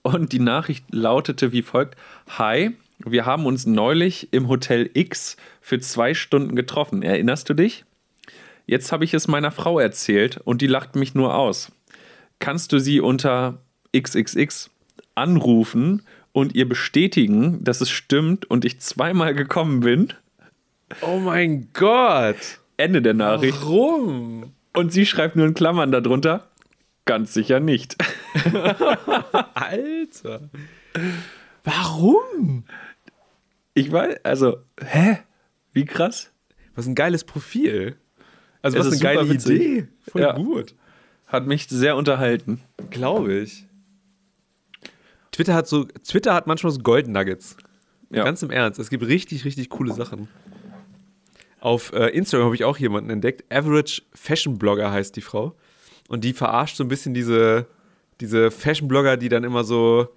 [0.01, 1.95] Und die Nachricht lautete wie folgt:
[2.37, 7.01] Hi, wir haben uns neulich im Hotel X für zwei Stunden getroffen.
[7.01, 7.85] Erinnerst du dich?
[8.67, 11.71] Jetzt habe ich es meiner Frau erzählt und die lacht mich nur aus.
[12.39, 13.61] Kannst du sie unter
[13.95, 14.69] XXX
[15.15, 16.03] anrufen
[16.33, 20.13] und ihr bestätigen, dass es stimmt und ich zweimal gekommen bin?
[21.01, 22.59] Oh mein Gott!
[22.75, 23.57] Ende der Nachricht.
[23.61, 24.51] Warum?
[24.73, 26.49] Und sie schreibt nur in Klammern darunter.
[27.05, 27.95] Ganz sicher nicht.
[29.53, 30.49] Alter!
[31.63, 32.65] Warum?
[33.73, 35.19] Ich weiß, also, hä?
[35.71, 36.31] Wie krass?
[36.75, 37.95] Was ein geiles Profil.
[38.61, 39.55] Also Es was ist eine geile witzig.
[39.61, 39.87] Idee.
[40.09, 40.33] Voll Ja.
[40.33, 40.75] gut.
[41.27, 42.61] Hat mich sehr unterhalten.
[42.89, 43.65] Glaube ich.
[45.31, 47.57] Twitter hat so, Twitter hat manchmal so Golden Nuggets.
[48.09, 48.23] Ja.
[48.23, 48.79] Ganz im Ernst.
[48.79, 50.27] Es gibt richtig, richtig coole Sachen.
[51.59, 53.43] Auf äh, Instagram habe ich auch jemanden entdeckt.
[53.51, 55.55] Average Fashion Blogger heißt die Frau.
[56.07, 57.67] Und die verarscht so ein bisschen diese,
[58.21, 60.07] diese Fashion Blogger, die dann immer so,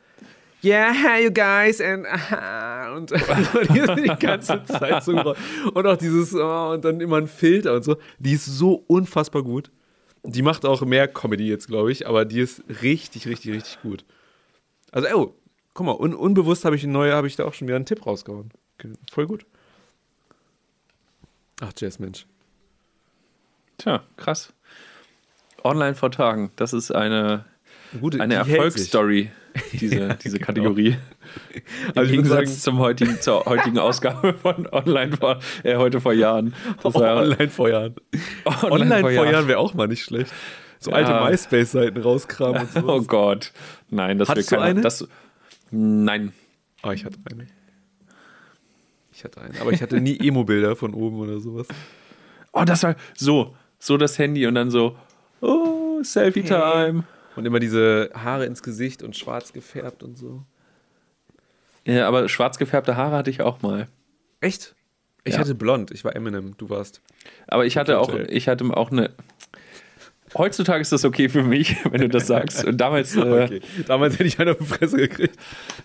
[0.62, 3.10] yeah, hi you guys, and, aha, und
[3.70, 5.34] die, die ganze Zeit so.
[5.74, 7.96] Und auch dieses, oh, und dann immer ein Filter und so.
[8.18, 9.70] Die ist so unfassbar gut.
[10.22, 14.04] Die macht auch mehr Comedy jetzt, glaube ich, aber die ist richtig, richtig, richtig gut.
[14.92, 15.34] Also, oh,
[15.72, 17.86] guck mal, un unbewusst habe ich eine neue, habe ich da auch schon wieder einen
[17.86, 18.50] Tipp rausgehauen.
[19.10, 19.46] Voll gut.
[21.60, 22.26] Ach, Jazz, Mensch.
[23.78, 24.52] Tja, krass.
[25.62, 26.50] Online vor Tagen.
[26.56, 27.44] Das ist eine,
[27.92, 28.50] Eine, gute, eine die.
[28.50, 29.30] Erfolgsstory,
[29.72, 30.46] diese, diese genau.
[30.46, 30.96] Kategorie.
[30.96, 36.12] Also Im würde Gegensatz zum heutigen, zur heutigen Ausgabe von Online vor, äh, heute vor
[36.12, 36.54] Jahren.
[36.82, 37.94] Das war ja- Online vor Jahren.
[38.44, 39.32] Online, Online vor Jahren.
[39.32, 40.32] Jahren wäre auch mal nicht schlecht.
[40.78, 40.98] So Ja.
[40.98, 42.80] alte MySpace-Seiten rauskramen und so.
[42.88, 43.52] Oh Gott.
[43.90, 44.70] Nein, das Hattest will du keiner.
[44.76, 44.80] eine?
[44.82, 45.06] Das,
[45.70, 46.32] nein.
[46.82, 47.46] Oh, ich hatte eine.
[49.12, 49.60] Ich hatte eine.
[49.60, 51.66] Aber ich hatte nie Emo-Bilder von oben oder sowas.
[52.52, 53.54] Oh, das war so.
[53.78, 54.96] So das Handy und dann so,
[55.40, 57.04] oh, Selfie-Time.
[57.40, 60.42] Und immer diese Haare ins Gesicht und schwarz gefärbt und so.
[61.86, 63.88] Ja, aber schwarz gefärbte Haare hatte ich auch mal.
[64.42, 64.74] Echt?
[65.24, 65.40] Ich Ja.
[65.40, 65.90] hatte blond.
[65.90, 66.54] Ich war Eminem.
[66.58, 67.00] Du warst.
[67.46, 69.10] Aber ich hatte auch, ich hatte auch eine.
[70.36, 72.62] Heutzutage ist das okay für mich, wenn du das sagst.
[72.64, 73.60] Und damals, äh, Okay.
[73.86, 75.36] Damals hätte ich eine auf die Fresse gekriegt.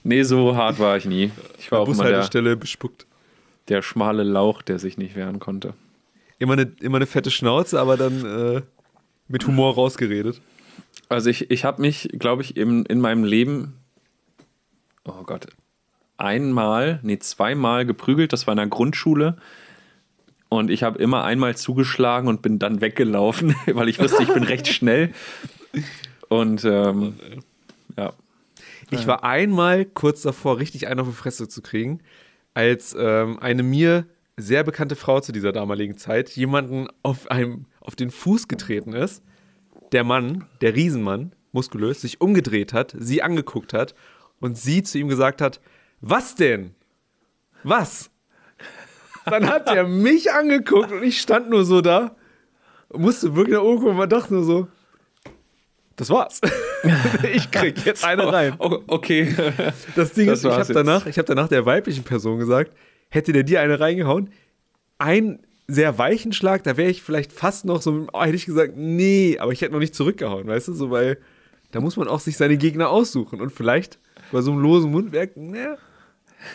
[0.04, 1.32] nee, so hart war ich nie.
[1.58, 3.06] Ich war auch immer der, Bushaltestelle bespuckt.
[3.70, 5.74] der schmale Lauch, der sich nicht wehren konnte.
[6.38, 8.26] Immer eine, immer eine fette Schnauze, aber dann
[8.58, 8.62] äh,
[9.30, 10.42] mit Humor rausgeredet.
[11.10, 13.80] Also ich, ich habe mich, glaube ich, im, in meinem Leben,
[15.04, 15.48] oh Gott,
[16.18, 18.34] einmal, nee, zweimal geprügelt.
[18.34, 19.38] Das war in der Grundschule.
[20.50, 24.44] Und ich habe immer einmal zugeschlagen und bin dann weggelaufen, weil ich wusste, ich bin
[24.44, 25.14] recht schnell.
[26.30, 27.16] Und ähm,
[27.98, 28.14] ja,
[28.92, 32.02] Ich war einmal kurz davor, richtig einen auf die Fresse zu kriegen,
[32.54, 34.06] als ähm, eine mir
[34.38, 39.24] sehr bekannte Frau zu dieser damaligen Zeit jemanden auf, einem, auf den Fuß getreten ist.
[39.96, 43.96] Der Mann, der Riesenmann, muskulös, sich umgedreht hat, sie angeguckt hat
[44.42, 45.62] und sie zu ihm gesagt hat:
[46.02, 46.76] Was denn?
[47.64, 48.10] Was?
[49.24, 52.18] Dann hat er mich angeguckt und ich stand nur so da,
[52.94, 54.68] musste wirklich nach oben gucken und dachte nur so:
[55.96, 56.42] Das war's.
[57.34, 58.56] ich krieg jetzt eine rein.
[58.60, 59.34] Oh, okay.
[59.96, 62.74] Das Ding Das ist, ich habe danach, ich hab danach der weiblichen Person gesagt,
[63.08, 64.30] hätte der dir eine reingehauen,
[64.98, 68.74] ein sehr weichen Schlag, da wäre ich vielleicht fast noch so, oh, hätte ich gesagt,
[68.76, 71.18] nee, aber ich hätte noch nicht zurückgehauen, weißt du, so, weil
[71.72, 74.00] da muss man auch sich seine Gegner aussuchen und vielleicht
[74.32, 75.78] bei so einem losen Mundwerk, ne,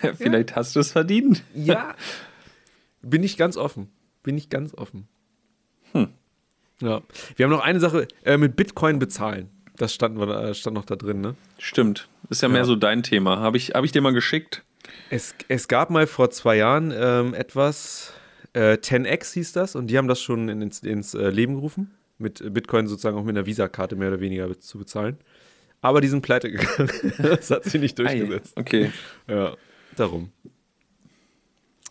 [0.16, 1.42] Vielleicht hast du es verdient.
[1.54, 1.94] ja,
[3.02, 3.90] bin ich ganz offen,
[4.22, 5.08] bin ich ganz offen.
[6.82, 7.02] Ja.
[7.36, 9.50] Wir haben noch eine Sache, äh, mit Bitcoin bezahlen.
[9.76, 11.34] Das stand, äh, stand noch da drin, ne?
[11.58, 12.08] Stimmt.
[12.30, 12.64] Ist ja mehr Ja.
[12.64, 13.38] so dein Thema.
[13.40, 14.64] Habe ich, hab ich dir mal geschickt?
[15.10, 18.14] Es, es gab mal vor zwei Jahren ähm, etwas,
[18.52, 21.92] äh, 10x hieß das, und die haben das schon in, ins, ins äh, Leben gerufen,
[22.18, 25.18] mit Bitcoin sozusagen auch mit einer Visa-Karte mehr oder weniger zu bezahlen.
[25.80, 26.90] Aber die sind pleite gegangen.
[27.18, 28.56] das hat sich nicht durchgesetzt.
[28.56, 28.92] Ei, Okay.
[29.26, 29.56] Ja,
[29.96, 30.30] darum.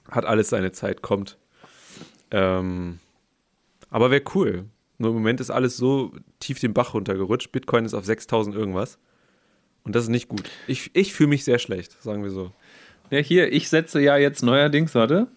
[0.10, 1.38] Hat alles seine Zeit, kommt.
[2.32, 3.00] Ähm,
[3.90, 4.66] aber wäre cool.
[5.00, 7.52] Nur im Moment ist alles so tief den Bach runtergerutscht.
[7.52, 9.00] Bitcoin ist auf 6000 irgendwas.
[9.84, 10.50] Und das ist nicht gut.
[10.68, 12.52] Ich, ich fühle mich sehr schlecht, sagen wir so.
[13.10, 15.28] Ja, hier, ich setze ja jetzt neuerdings, warte,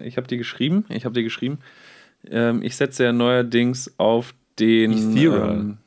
[0.00, 1.58] ich habe dir geschrieben, ich habe dir geschrieben,
[2.30, 5.52] ähm, ich setze ja neuerdings auf den Ethera.
[5.52, 5.78] Ähm,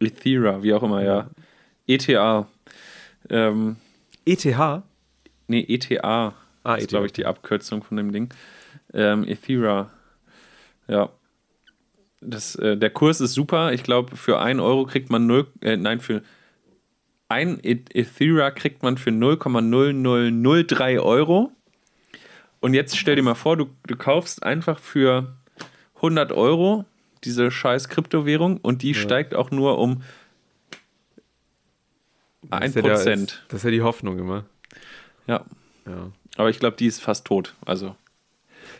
[0.00, 1.30] Ethera, wie auch immer, ja.
[1.86, 2.46] ETA.
[3.28, 3.76] Ähm,
[4.24, 4.82] ETH?
[5.48, 8.28] nee, ETA Ah, ist, ETA, glaube ich, die Abkürzung von dem Ding.
[8.92, 9.90] Ähm, Ethera.
[10.88, 11.10] Ja.
[12.20, 13.72] Das, äh, der Kurs ist super.
[13.72, 16.22] Ich glaube, für 1 Euro kriegt man 0, äh, nein, für
[17.28, 21.52] ein E- Ethera kriegt man für 0,0003 Euro.
[22.60, 25.34] Und jetzt stell dir mal vor, du, du kaufst einfach für
[25.96, 26.84] 100 Euro
[27.24, 30.02] diese scheiß Kryptowährung und die steigt auch nur um
[32.42, 32.64] Das 1%.
[32.68, 34.44] ist ja der- ist- Das ist ja die Hoffnung immer.
[35.26, 35.44] ja,
[35.86, 36.10] Ja.
[36.36, 37.54] aber ich glaube, die ist fast tot.
[37.64, 37.94] Also,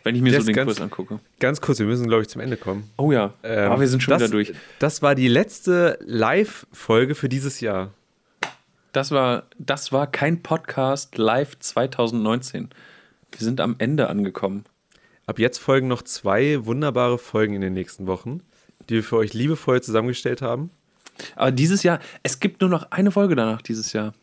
[0.03, 1.19] wenn ich mir Das so den ganz- Kurs angucke.
[1.39, 2.89] Ganz kurz, wir müssen, glaube ich, zum Ende kommen.
[2.97, 4.53] Oh ja, Ähm, aber wir sind schon das, wieder durch.
[4.79, 7.91] Das war die letzte Live-Folge für dieses Jahr.
[8.93, 12.69] Das war, das war kein Podcast live 2019.
[13.31, 14.65] Wir sind am Ende angekommen.
[15.25, 18.41] Ab jetzt folgen noch zwei wunderbare Folgen in den nächsten Wochen,
[18.89, 20.71] die wir für euch liebevoll zusammengestellt haben.
[21.35, 24.13] Aber dieses Jahr, es gibt nur noch eine Folge danach dieses Jahr.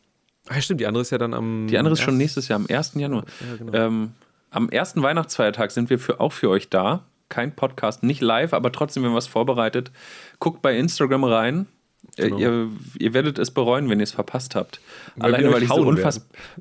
[0.49, 1.67] Ah, stimmt, die andere ist ja dann am.
[1.69, 2.95] Die andere ist schon nächstes Jahr, am 1.
[2.95, 3.25] Januar.
[3.41, 3.73] Ja, genau.
[3.75, 4.13] ähm,
[4.51, 7.05] am ersten Weihnachtsfeiertag sind wir für, auch für euch da.
[7.29, 9.91] Kein Podcast, nicht live, aber trotzdem, wir haben was vorbereitet.
[10.39, 11.67] Guckt bei Instagram rein.
[12.17, 12.39] Äh, Genau.
[12.39, 12.69] Ihr,
[12.99, 14.81] ihr werdet es bereuen, wenn ihr es verpasst habt.
[15.17, 15.85] Weil Alleine, weil ich, so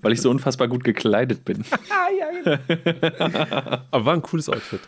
[0.02, 1.64] weil ich so unfassbar gut gekleidet bin.
[3.92, 4.82] Aber war ein cooles Outfit.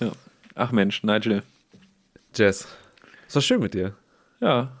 [0.00, 0.10] ja.
[0.54, 1.42] Ach Mensch, Nigel.
[2.34, 2.66] Jess.
[3.28, 3.94] Es war schön mit dir.
[4.40, 4.72] Ja,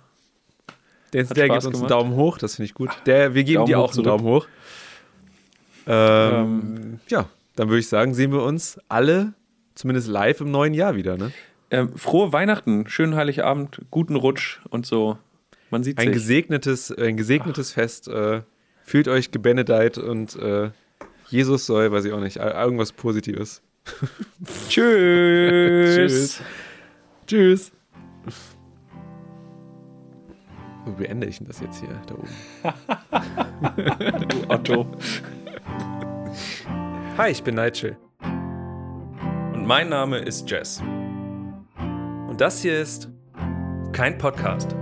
[1.12, 1.88] Der, der gibt uns einen.
[1.88, 2.90] Daumen hoch, das finde ich gut.
[3.06, 4.04] Der, wir geben Daumen dir auch einen.
[4.04, 4.46] Daumen hoch.
[5.86, 9.32] Ähm, ja, dann würde ich sagen, sehen wir uns alle,
[9.74, 11.16] zumindest live im neuen Jahr wieder.
[11.16, 11.32] Ne?
[11.70, 15.18] Ähm, frohe Weihnachten, schönen Heiligabend, guten Rutsch und so.
[15.70, 16.14] Man sieht Ein sich.
[16.14, 18.08] gesegnetes, ein gesegnetes Fest.
[18.08, 18.42] Äh,
[18.82, 20.70] fühlt euch gebenedeit und äh,
[21.28, 23.62] Jesus soll, weiß ich auch nicht, irgendwas Positives.
[24.68, 26.42] Tschüss.
[27.26, 27.70] Tschüss.
[30.84, 32.28] Wo beende ich denn das jetzt hier da oben?
[34.48, 34.86] Otto.
[37.16, 37.96] Hi, ich bin Nigel.
[39.52, 40.82] Und mein Name ist Jess.
[42.40, 43.10] Das hier ist
[43.92, 44.74] Kein Podcast.